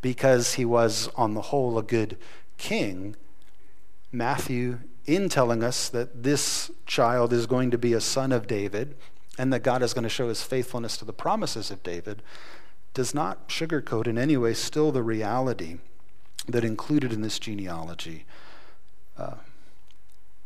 because 0.00 0.54
he 0.54 0.64
was, 0.64 1.10
on 1.16 1.34
the 1.34 1.42
whole, 1.42 1.78
a 1.78 1.82
good 1.82 2.16
king. 2.56 3.14
Matthew, 4.10 4.80
in 5.06 5.28
telling 5.28 5.62
us 5.62 5.88
that 5.88 6.22
this 6.22 6.70
child 6.86 7.32
is 7.32 7.46
going 7.46 7.70
to 7.70 7.78
be 7.78 7.92
a 7.92 8.00
son 8.00 8.32
of 8.32 8.46
David 8.46 8.96
and 9.38 9.52
that 9.52 9.62
God 9.62 9.82
is 9.82 9.94
going 9.94 10.02
to 10.02 10.08
show 10.08 10.28
his 10.28 10.42
faithfulness 10.42 10.96
to 10.96 11.04
the 11.04 11.12
promises 11.12 11.70
of 11.70 11.82
David, 11.82 12.22
does 12.94 13.14
not 13.14 13.48
sugarcoat 13.48 14.06
in 14.06 14.16
any 14.16 14.36
way 14.36 14.54
still 14.54 14.90
the 14.90 15.02
reality 15.02 15.78
that 16.48 16.64
included 16.64 17.12
in 17.12 17.20
this 17.20 17.38
genealogy. 17.38 18.24
Uh, 19.18 19.34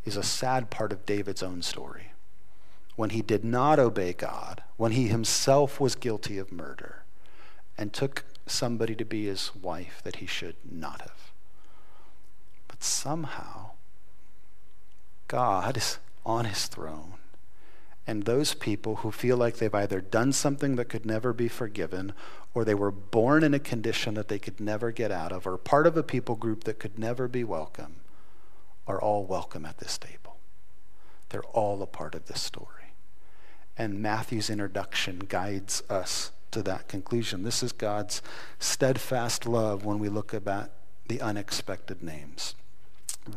is 0.05 0.17
a 0.17 0.23
sad 0.23 0.71
part 0.71 0.93
of 0.93 1.07
David's 1.07 1.43
own 1.43 1.63
story. 1.63 2.13
When 2.97 3.11
he 3.11 3.23
did 3.23 3.45
not 3.45 3.79
obey 3.79 4.13
God, 4.13 4.63
when 4.77 4.93
he 4.93 5.09
himself 5.09 5.81
was 5.81 5.95
guilty 5.95 6.39
of 6.39 6.53
murder, 6.53 7.03
and 7.79 7.93
took 7.93 8.25
somebody 8.47 8.95
to 8.95 9.05
be 9.05 9.27
his 9.27 9.53
wife 9.55 10.01
that 10.05 10.17
he 10.17 10.27
should 10.27 10.57
not 10.71 11.01
have. 11.01 11.33
But 12.69 12.83
somehow, 12.83 13.70
God 15.31 15.77
is 15.77 16.01
on 16.27 16.45
his 16.45 16.67
throne, 16.67 17.15
and 18.05 18.25
those 18.25 18.53
people 18.53 18.97
who 18.97 19.13
feel 19.13 19.37
like 19.37 19.59
they've 19.59 19.73
either 19.73 20.01
done 20.01 20.33
something 20.33 20.75
that 20.75 20.89
could 20.89 21.07
never 21.07 21.33
be 21.33 21.47
forgiven, 21.47 22.15
or 22.53 22.65
they 22.65 22.75
were 22.75 22.91
born 22.91 23.45
in 23.45 23.55
a 23.55 23.61
condition 23.61 24.15
that 24.15 24.27
they 24.27 24.41
could 24.41 24.59
never 24.59 24.91
get 24.91 25.13
out 25.13 25.31
of, 25.31 25.47
or 25.47 25.57
part 25.57 25.87
of 25.87 25.97
a 25.97 26.03
people 26.03 26.35
group 26.35 26.65
that 26.65 26.81
could 26.81 26.99
never 26.99 27.29
be 27.29 27.45
welcome, 27.45 27.95
are 28.89 29.01
all 29.01 29.25
welcome 29.25 29.65
at 29.65 29.79
this 29.79 29.99
table. 29.99 30.37
They're 31.29 31.45
all 31.45 31.81
a 31.81 31.87
part 31.87 32.17
of 32.17 32.27
this 32.27 32.41
story. 32.41 32.95
And 33.79 34.03
Matthew's 34.03 34.51
introduction 34.51 35.21
guides 35.21 35.85
us 35.89 36.33
to 36.51 36.61
that 36.65 36.89
conclusion. 36.89 37.45
This 37.45 37.63
is 37.63 37.71
God's 37.71 38.21
steadfast 38.59 39.47
love 39.47 39.85
when 39.85 40.01
we 40.01 40.09
look 40.09 40.35
at 40.35 40.45
the 41.07 41.21
unexpected 41.21 42.03
names. 42.03 42.57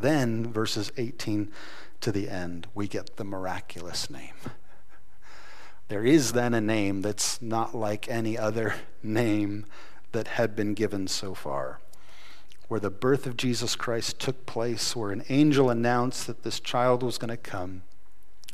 Then, 0.00 0.52
verses 0.52 0.92
18 0.96 1.50
to 2.00 2.12
the 2.12 2.28
end, 2.28 2.66
we 2.74 2.88
get 2.88 3.16
the 3.16 3.24
miraculous 3.24 4.10
name. 4.10 4.34
There 5.88 6.04
is 6.04 6.32
then 6.32 6.54
a 6.54 6.60
name 6.60 7.02
that's 7.02 7.40
not 7.42 7.74
like 7.74 8.08
any 8.08 8.38
other 8.38 8.74
name 9.02 9.66
that 10.12 10.28
had 10.28 10.56
been 10.56 10.74
given 10.74 11.08
so 11.08 11.34
far 11.34 11.80
where 12.68 12.80
the 12.80 12.90
birth 12.90 13.26
of 13.26 13.36
Jesus 13.36 13.76
Christ 13.76 14.18
took 14.18 14.46
place, 14.46 14.96
where 14.96 15.10
an 15.10 15.24
angel 15.28 15.70
announced 15.70 16.26
that 16.26 16.42
this 16.42 16.60
child 16.60 17.02
was 17.02 17.18
going 17.18 17.30
to 17.30 17.36
come, 17.36 17.82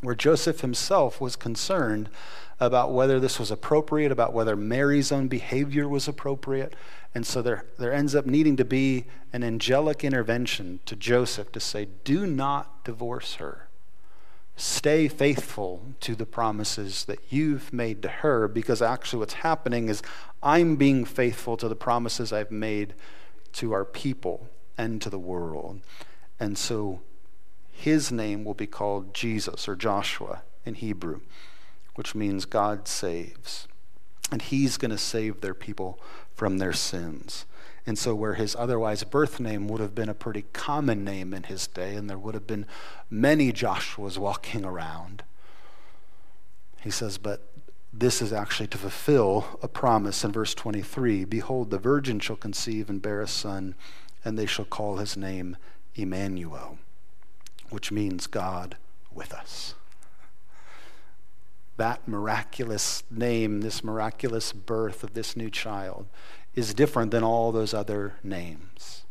where 0.01 0.15
Joseph 0.15 0.61
himself 0.61 1.21
was 1.21 1.37
concerned 1.37 2.11
about 2.59 2.93
whether 2.93 3.21
this 3.21 3.39
was 3.39 3.51
appropriate, 3.51 4.11
about 4.11 4.33
whether 4.33 4.57
Mary's 4.57 5.13
own 5.13 5.29
behavior 5.29 5.89
was 5.89 6.09
appropriate. 6.09 6.75
And 7.15 7.27
so 7.27 7.43
there, 7.43 7.65
there 7.79 7.93
ends 7.93 8.15
up 8.15 8.27
needing 8.27 8.57
to 8.57 8.65
be 8.65 9.07
an 9.33 9.43
angelic 9.43 10.05
intervention 10.05 10.81
to 10.87 10.95
Joseph 10.95 11.51
to 11.53 11.61
say, 11.61 11.89
do 12.05 12.27
not 12.27 12.85
divorce 12.85 13.35
her. 13.35 13.69
Stay 14.57 15.09
faithful 15.09 15.83
to 16.01 16.15
the 16.15 16.27
promises 16.27 17.07
that 17.07 17.19
you've 17.31 17.73
made 17.73 18.03
to 18.03 18.09
her, 18.09 18.47
because 18.47 18.83
actually 18.83 19.19
what's 19.19 19.35
happening 19.35 19.89
is 19.89 20.03
I'm 20.43 20.77
being 20.77 21.05
faithful 21.05 21.57
to 21.57 21.69
the 21.69 21.75
promises 21.75 22.33
I've 22.33 22.51
made 22.51 22.95
to 23.55 23.73
our 23.73 23.85
people 23.85 24.49
and 24.77 25.01
to 25.03 25.11
the 25.11 25.19
world. 25.19 25.81
And 26.39 26.57
so 26.57 27.01
his 27.73 28.13
name 28.13 28.45
will 28.45 28.55
be 28.55 28.67
called 28.67 29.15
Jesus 29.15 29.67
or 29.67 29.75
Joshua 29.75 30.43
in 30.65 30.75
Hebrew, 30.75 31.21
which 31.95 32.15
means 32.15 32.45
God 32.45 32.87
saves. 32.87 33.67
And 34.31 34.43
he's 34.43 34.77
going 34.77 34.91
to 34.91 34.99
save 34.99 35.41
their 35.41 35.55
people 35.55 35.99
from 36.41 36.57
their 36.57 36.73
sins. 36.73 37.45
And 37.85 37.99
so, 37.99 38.15
where 38.15 38.33
his 38.33 38.57
otherwise 38.57 39.05
birth 39.05 39.41
name 39.41 39.69
would 39.69 39.83
have 39.83 39.95
been 39.95 40.09
a 40.09 40.15
pretty 40.15 40.47
common 40.55 41.05
name 41.05 41.35
in 41.35 41.43
his 41.43 41.67
day, 41.67 41.95
and 41.95 42.09
there 42.09 42.17
would 42.17 42.33
have 42.33 42.47
been 42.47 42.65
many 43.11 43.53
Joshuas 43.53 44.17
walking 44.17 44.65
around, 44.65 45.23
he 46.81 46.91
says, 46.91 47.19
But 47.19 47.47
this 47.93 48.23
is 48.23 48.33
actually 48.33 48.69
to 48.69 48.79
fulfill 48.79 49.61
a 49.63 49.69
promise 49.69 50.25
in 50.25 50.33
verse 50.33 50.55
23 50.55 51.27
Behold, 51.27 51.69
the 51.69 51.79
virgin 51.79 52.19
shall 52.21 52.37
conceive 52.37 52.89
and 52.89 53.03
bear 53.03 53.21
a 53.21 53.29
son, 53.29 53.75
and 54.25 54.39
they 54.39 54.47
shall 54.47 54.65
call 54.65 54.97
his 54.97 55.19
name 55.19 55.59
Emmanuel, 55.95 56.79
which 57.69 57.93
means 57.93 58.27
God 58.27 58.79
with 59.13 59.35
us. 59.35 59.75
That 61.81 62.07
miraculous 62.07 63.05
name, 63.11 63.63
this 63.63 63.83
miraculous 63.83 64.53
birth 64.53 65.03
of 65.03 65.15
this 65.15 65.35
new 65.35 65.49
child, 65.49 66.09
is 66.55 66.75
different 66.75 67.11
than 67.11 67.25
all 67.25 67.53
those 67.53 67.73
other 67.73 68.17
names. 68.23 69.07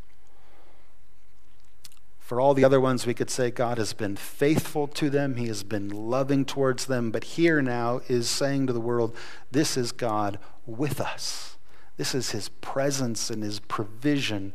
For 2.19 2.39
all 2.39 2.53
the 2.53 2.63
other 2.63 2.79
ones, 2.79 3.08
we 3.08 3.15
could 3.15 3.32
say 3.32 3.49
God 3.49 3.79
has 3.79 3.93
been 3.93 4.15
faithful 4.15 4.86
to 4.86 5.10
them, 5.10 5.36
He 5.36 5.47
has 5.47 5.63
been 5.63 5.89
loving 5.89 6.45
towards 6.45 6.86
them. 6.86 7.10
But 7.10 7.23
here 7.23 7.60
now 7.60 8.01
is 8.08 8.29
saying 8.29 8.67
to 8.67 8.73
the 8.73 8.79
world, 8.79 9.15
this 9.49 9.75
is 9.75 9.91
God 9.91 10.38
with 10.67 11.01
us. 11.01 11.58
This 11.97 12.13
is 12.13 12.29
His 12.29 12.49
presence 12.49 13.32
and 13.32 13.41
His 13.41 13.60
provision 13.62 14.53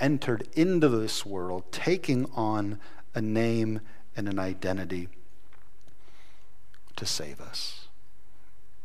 entered 0.00 0.48
into 0.54 0.88
this 0.88 1.24
world, 1.24 1.70
taking 1.70 2.28
on 2.34 2.80
a 3.14 3.22
name 3.22 3.82
and 4.16 4.28
an 4.28 4.40
identity 4.40 5.08
to 6.96 7.06
save 7.06 7.40
us. 7.40 7.86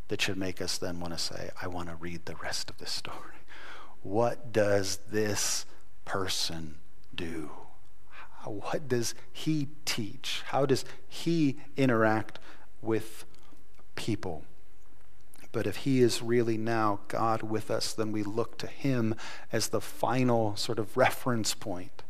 That 0.08 0.22
should 0.22 0.38
make 0.38 0.62
us 0.62 0.78
then 0.78 1.00
want 1.00 1.14
to 1.14 1.20
say, 1.20 1.50
I 1.62 1.68
want 1.68 1.90
to 1.90 1.96
read 1.96 2.26
the 2.26 2.36
rest 2.36 2.70
of 2.70 2.78
this 2.78 2.92
story. 2.92 3.44
What 4.04 4.54
does 4.54 4.98
this 5.10 5.66
person 6.06 6.76
do? 7.14 7.52
what 8.50 8.88
does 8.88 9.14
he 9.32 9.68
teach? 9.86 10.44
How 10.48 10.66
does 10.66 10.86
he 11.08 11.58
interact 11.76 12.40
with 12.82 13.26
people? 13.96 14.46
But 15.52 15.66
if 15.68 15.78
he 15.78 16.02
is 16.02 16.22
really 16.22 16.58
now 16.58 17.00
God 17.08 17.42
with 17.42 17.72
us, 17.72 17.94
then 17.94 18.12
we 18.12 18.24
look 18.24 18.58
to 18.60 18.68
him 18.68 19.16
as 19.52 19.70
the 19.70 19.82
final 19.82 20.56
sort 20.56 20.80
of 20.80 20.96
reference 20.98 21.54
point 21.54 22.04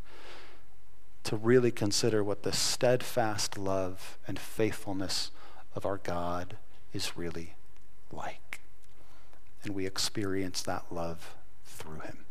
to 1.24 1.36
really 1.36 1.70
consider 1.70 2.22
what 2.24 2.42
the 2.42 2.52
steadfast 2.52 3.58
love 3.58 4.18
and 4.26 4.38
faithfulness 4.38 5.30
of 5.74 5.86
our 5.86 5.98
God 5.98 6.56
is 6.92 7.16
really 7.16 7.54
like. 8.12 8.60
And 9.62 9.74
we 9.74 9.86
experience 9.86 10.62
that 10.62 10.86
love 10.90 11.34
through 11.64 12.00
him. 12.00 12.24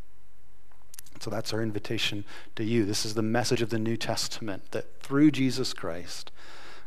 So 1.19 1.29
that's 1.29 1.53
our 1.53 1.61
invitation 1.61 2.25
to 2.55 2.63
you. 2.63 2.85
This 2.85 3.05
is 3.05 3.15
the 3.15 3.21
message 3.21 3.61
of 3.61 3.69
the 3.69 3.79
New 3.79 3.97
Testament 3.97 4.71
that 4.71 5.01
through 5.01 5.31
Jesus 5.31 5.73
Christ, 5.73 6.31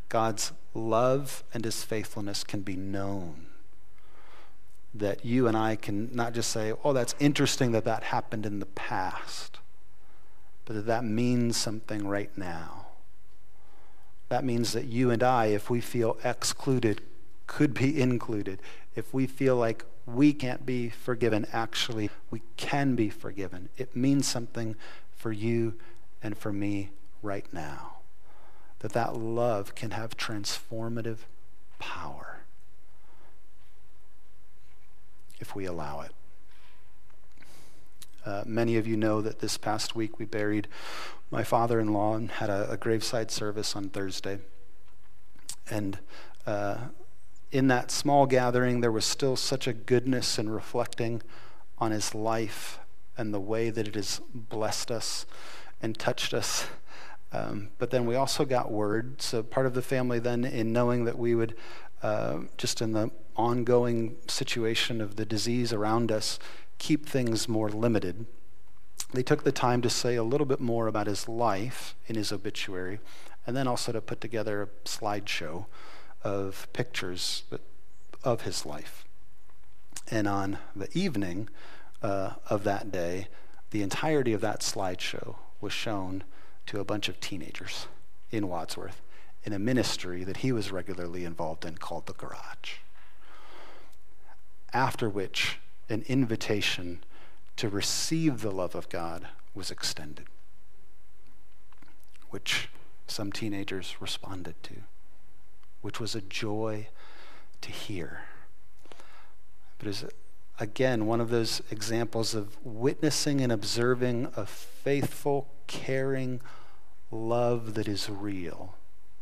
God's 0.09 0.53
love 0.75 1.43
and 1.53 1.65
his 1.65 1.83
faithfulness 1.83 2.45
can 2.45 2.61
be 2.61 2.77
known. 2.77 3.47
That 4.95 5.25
you 5.25 5.47
and 5.47 5.57
I 5.57 5.77
can 5.77 6.11
not 6.13 6.33
just 6.33 6.51
say, 6.51 6.73
oh, 6.85 6.93
that's 6.93 7.15
interesting 7.21 7.73
that 7.73 7.85
that 7.85 8.05
happened 8.05 8.45
in 8.45 8.59
the 8.59 8.67
past, 8.67 9.59
but 10.65 10.75
that 10.75 10.87
that 10.87 11.05
means 11.05 11.57
something 11.57 12.07
right 12.07 12.37
now. 12.37 12.80
That 14.31 14.45
means 14.45 14.73
that 14.73 14.87
you 14.87 15.11
and 15.11 15.23
I, 15.23 15.47
if 15.47 15.69
we 15.69 15.83
feel 15.83 16.17
excluded, 16.25 17.03
could 17.47 17.75
be 17.75 18.01
included. 18.01 18.61
If 18.95 19.13
we 19.13 19.27
feel 19.27 19.57
like 19.57 19.85
we 20.07 20.33
can't 20.33 20.67
be 20.67 20.89
forgiven. 20.89 21.47
Actually, 21.53 22.11
we 22.31 22.43
can 22.57 22.95
be 22.95 23.11
forgiven. 23.11 23.69
It 23.77 23.95
means 23.95 24.27
something 24.27 24.77
for 25.17 25.33
you 25.33 25.75
and 26.23 26.37
for 26.37 26.53
me 26.53 26.91
right 27.23 27.47
now. 27.53 27.99
That 28.81 28.93
that 28.93 29.17
love 29.17 29.75
can 29.75 29.93
have 29.93 30.17
transformative 30.17 31.19
power 31.79 32.41
if 35.39 35.55
we 35.55 35.65
allow 35.67 36.01
it. 36.01 36.13
Uh, 38.25 38.43
many 38.47 38.77
of 38.77 38.87
you 38.87 38.97
know 38.97 39.21
that 39.21 39.39
this 39.39 39.57
past 39.57 39.97
week 39.97 40.19
we 40.19 40.25
buried 40.25 40.69
my 41.31 41.43
father 41.43 41.81
in 41.81 41.93
law 41.93 42.15
and 42.15 42.31
had 42.31 42.51
a, 42.51 42.71
a, 42.71 42.77
graveside 42.77 43.31
service 43.31 43.75
on 43.75 43.89
Thursday. 43.89 44.39
And 45.71 45.99
uh, 46.47 46.77
in 47.53 47.69
that 47.69 47.91
small 47.91 48.27
gathering, 48.27 48.81
there 48.81 48.93
was 48.93 49.05
still 49.05 49.37
such 49.37 49.67
a 49.67 49.73
goodness 49.73 50.39
in 50.39 50.51
reflecting 50.51 51.23
on 51.79 51.93
his 51.93 52.15
life 52.15 52.81
and 53.17 53.33
the 53.33 53.41
way 53.41 53.71
that 53.71 53.89
it 53.89 53.95
has 53.95 54.21
blessed 54.35 54.91
us 54.91 55.25
and 55.81 55.99
touched 55.99 56.35
us. 56.35 56.67
Um, 57.33 57.69
but 57.79 57.91
then 57.91 58.07
we 58.07 58.17
also 58.17 58.45
got 58.45 58.71
word. 58.71 59.23
So 59.23 59.43
part 59.43 59.67
of 59.67 59.75
the 59.75 59.83
family, 59.83 60.19
then, 60.19 60.45
in 60.45 60.73
knowing 60.73 61.05
that 61.05 61.19
we 61.19 61.35
would, 61.35 61.55
uh, 62.03 62.41
just 62.57 62.83
in 62.83 62.93
the 62.93 63.11
ongoing 63.37 64.17
situation 64.27 65.01
of 65.01 65.17
the 65.17 65.25
disease 65.25 65.73
around 65.73 66.11
us, 66.11 66.39
keep 66.81 67.07
things 67.07 67.49
more 67.49 67.69
limited, 67.69 68.27
they 69.13 69.23
took 69.23 69.45
the 69.45 69.53
time 69.53 69.83
to 69.83 69.91
say 69.91 70.17
a 70.17 70.25
little 70.25 70.47
bit 70.47 70.61
more 70.61 70.89
about 70.89 71.07
his 71.07 71.29
life 71.29 71.95
in 72.07 72.17
his 72.17 72.33
obituary, 72.33 72.99
and 73.47 73.57
then 73.57 73.69
also 73.69 73.93
to 73.93 74.01
put 74.01 74.21
together 74.21 74.63
a 74.63 74.67
slideshow 74.89 75.67
of 76.25 76.67
pictures 76.73 77.45
of 78.25 78.43
his 78.43 78.67
life. 78.67 79.05
And 80.11 80.27
on 80.27 80.59
the 80.75 80.89
evening 80.97 81.49
uh, 82.03 82.33
of 82.49 82.65
that 82.65 82.91
day, 82.91 83.29
the 83.71 83.83
entirety 83.83 84.33
of 84.33 84.41
that 84.41 84.61
slideshow 84.61 85.37
was 85.61 85.73
shown 85.73 86.25
to 86.67 86.81
a 86.81 86.85
bunch 86.85 87.09
of 87.09 87.21
teenagers 87.21 87.87
in 88.31 88.49
Wadsworth 88.49 89.03
in 89.45 89.53
a 89.53 89.59
ministry 89.59 90.25
that 90.25 90.39
he 90.39 90.51
was 90.51 90.73
regularly 90.73 91.25
involved 91.25 91.65
in 91.65 91.77
called 91.77 92.07
The 92.07 92.13
Garage. 92.15 92.79
After 94.73 95.09
which, 95.09 95.59
an 95.91 96.05
invitation 96.09 97.03
to 97.57 97.69
receive 97.69 98.41
the 98.41 98.51
love 98.51 98.75
of 98.75 98.89
God 98.89 99.29
was 99.55 99.71
extended, 99.71 100.27
which 102.31 102.69
some 103.07 103.33
teenagers 103.33 103.97
responded 104.01 104.55
to, 104.63 104.75
which 105.83 106.01
was 106.01 106.15
a 106.15 106.21
joy 106.21 106.89
to 107.61 107.71
hear. 107.71 108.23
But 109.79 109.89
is 109.89 110.05
again 110.59 111.07
one 111.07 111.21
of 111.21 111.31
those 111.31 111.63
examples 111.71 112.35
of 112.35 112.57
witnessing 112.65 113.41
and 113.41 113.51
observing 113.51 114.33
a 114.37 114.47
faithful, 114.47 115.49
caring 115.67 116.41
love 117.11 117.75
that 117.75 117.89
is 117.89 118.09
real, 118.09 118.75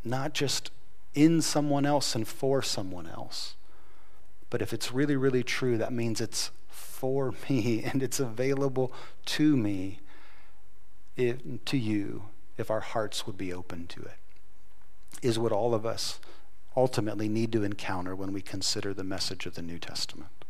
not 0.03 0.33
just 0.33 0.71
in 1.15 1.41
someone 1.41 1.85
else 1.85 2.13
and 2.13 2.27
for 2.27 2.61
someone 2.61 3.07
else. 3.07 3.55
But 4.49 4.61
if 4.61 4.73
it's 4.73 4.91
really, 4.91 5.15
really 5.15 5.43
true, 5.43 5.77
that 5.77 5.93
means 5.93 6.21
it's 6.21 6.51
for 6.99 7.33
me 7.49 7.81
and 7.81 8.03
it's 8.03 8.19
available 8.19 8.91
to 9.25 9.55
me, 9.55 9.99
if, 11.15 11.37
to 11.65 11.77
you, 11.77 12.23
if 12.57 12.69
our 12.69 12.81
hearts 12.81 13.25
would 13.25 13.37
be 13.37 13.53
open 13.53 13.87
to 13.87 14.01
it, 14.01 14.17
is 15.21 15.39
what 15.39 15.53
all 15.53 15.73
of 15.73 15.85
us 15.85 16.19
ultimately 16.75 17.29
need 17.29 17.53
to 17.53 17.63
encounter 17.63 18.15
when 18.15 18.33
we 18.33 18.41
consider 18.41 18.93
the 18.93 19.03
message 19.03 19.45
of 19.45 19.55
the 19.55 19.61
New 19.61 19.79
Testament. 19.79 20.45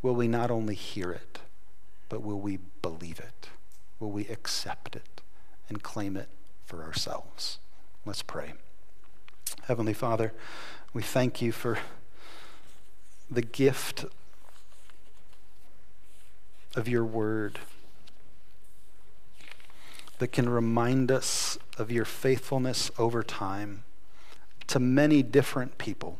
Will 0.00 0.14
we 0.14 0.28
not 0.28 0.50
only 0.50 0.74
hear 0.74 1.10
it, 1.10 1.40
but 2.08 2.22
will 2.22 2.40
we 2.40 2.58
believe 2.80 3.20
it? 3.20 3.48
Will 4.00 4.10
we 4.10 4.26
accept 4.28 4.96
it 4.96 5.20
and 5.68 5.82
claim 5.82 6.16
it 6.16 6.28
for 6.64 6.82
ourselves? 6.82 7.58
Let's 8.06 8.22
pray. 8.22 8.54
Heavenly 9.64 9.94
Father, 9.94 10.32
we 10.94 11.02
thank 11.02 11.42
you 11.42 11.52
for 11.52 11.78
the 13.30 13.42
gift 13.42 14.06
of 16.76 16.86
your 16.86 17.04
word 17.04 17.58
that 20.18 20.28
can 20.28 20.48
remind 20.48 21.10
us 21.10 21.58
of 21.78 21.90
your 21.90 22.04
faithfulness 22.04 22.90
over 22.98 23.22
time 23.22 23.82
to 24.66 24.78
many 24.78 25.22
different 25.22 25.78
people. 25.78 26.18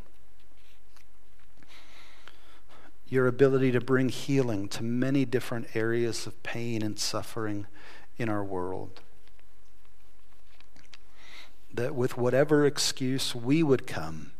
Your 3.09 3.27
ability 3.27 3.71
to 3.73 3.81
bring 3.81 4.09
healing 4.09 4.69
to 4.69 4.83
many 4.83 5.25
different 5.25 5.75
areas 5.75 6.27
of 6.27 6.43
pain 6.43 6.83
and 6.83 6.99
suffering 6.99 7.67
in 8.19 8.29
our 8.29 8.43
world. 8.43 9.01
That 11.73 11.95
with 11.95 12.17
whatever 12.17 12.67
excuse 12.67 13.35
we 13.35 13.63
would 13.63 13.87
come 13.87 14.33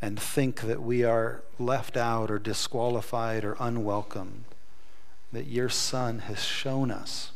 and 0.00 0.20
think 0.20 0.60
that 0.62 0.82
we 0.82 1.02
are 1.02 1.42
left 1.58 1.96
out 1.96 2.30
or 2.30 2.38
disqualified 2.38 3.44
or 3.44 3.56
unwelcome, 3.58 4.44
that 5.36 5.48
your 5.48 5.68
Son 5.68 6.20
has 6.20 6.42
shown 6.42 6.90
us. 6.90 7.30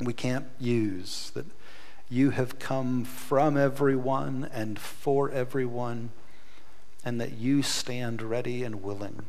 We 0.00 0.14
can't 0.14 0.46
use, 0.58 1.30
that 1.34 1.44
you 2.08 2.30
have 2.30 2.58
come 2.58 3.04
from 3.04 3.58
everyone 3.58 4.48
and 4.54 4.78
for 4.78 5.30
everyone, 5.30 6.12
and 7.04 7.20
that 7.20 7.32
you 7.34 7.62
stand 7.62 8.22
ready 8.22 8.64
and 8.64 8.82
willing 8.82 9.26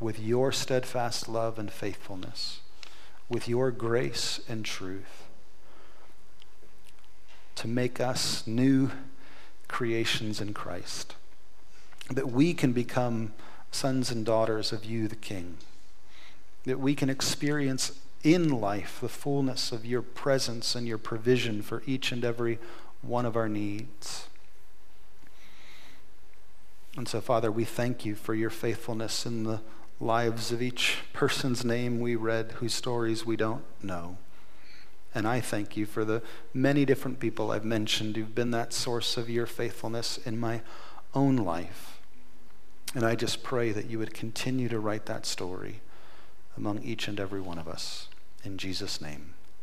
with 0.00 0.18
your 0.18 0.50
steadfast 0.50 1.28
love 1.28 1.58
and 1.58 1.70
faithfulness, 1.70 2.60
with 3.28 3.46
your 3.46 3.70
grace 3.70 4.40
and 4.48 4.64
truth, 4.64 5.24
to 7.56 7.68
make 7.68 8.00
us 8.00 8.46
new 8.46 8.92
creations 9.68 10.40
in 10.40 10.54
Christ, 10.54 11.16
that 12.08 12.30
we 12.30 12.54
can 12.54 12.72
become 12.72 13.34
sons 13.70 14.10
and 14.10 14.24
daughters 14.24 14.72
of 14.72 14.86
you, 14.86 15.06
the 15.06 15.16
King, 15.16 15.58
that 16.64 16.78
we 16.78 16.94
can 16.94 17.10
experience 17.10 17.92
in 18.22 18.48
life 18.48 18.98
the 19.00 19.08
fullness 19.08 19.72
of 19.72 19.86
your 19.86 20.02
presence 20.02 20.74
and 20.74 20.86
your 20.86 20.98
provision 20.98 21.62
for 21.62 21.82
each 21.86 22.12
and 22.12 22.24
every 22.24 22.58
one 23.02 23.24
of 23.24 23.36
our 23.36 23.48
needs. 23.48 24.26
And 26.96 27.08
so, 27.08 27.20
Father, 27.20 27.50
we 27.50 27.64
thank 27.64 28.04
you 28.04 28.14
for 28.14 28.34
your 28.34 28.50
faithfulness 28.50 29.24
in 29.24 29.44
the 29.44 29.60
lives 30.00 30.50
of 30.50 30.60
each 30.60 30.98
person's 31.12 31.64
name 31.64 32.00
we 32.00 32.16
read, 32.16 32.52
whose 32.52 32.74
stories 32.74 33.24
we 33.24 33.36
don't 33.36 33.64
know. 33.82 34.18
And 35.14 35.26
I 35.26 35.40
thank 35.40 35.76
you 35.76 35.86
for 35.86 36.04
the 36.04 36.22
many 36.54 36.84
different 36.84 37.20
people 37.20 37.50
I've 37.50 37.64
mentioned 37.64 38.16
who've 38.16 38.34
been 38.34 38.50
that 38.52 38.72
source 38.72 39.16
of 39.16 39.28
your 39.28 39.46
faithfulness 39.46 40.18
in 40.18 40.38
my 40.38 40.62
own 41.14 41.36
life. 41.36 42.00
And 42.94 43.04
I 43.04 43.14
just 43.14 43.42
pray 43.42 43.72
that 43.72 43.88
you 43.88 43.98
would 43.98 44.14
continue 44.14 44.68
to 44.68 44.78
write 44.78 45.06
that 45.06 45.26
story 45.26 45.80
among 46.60 46.82
each 46.82 47.08
and 47.08 47.18
every 47.18 47.40
one 47.40 47.58
of 47.58 47.66
us. 47.66 48.08
In 48.44 48.58
Jesus' 48.58 49.00
name. 49.00 49.32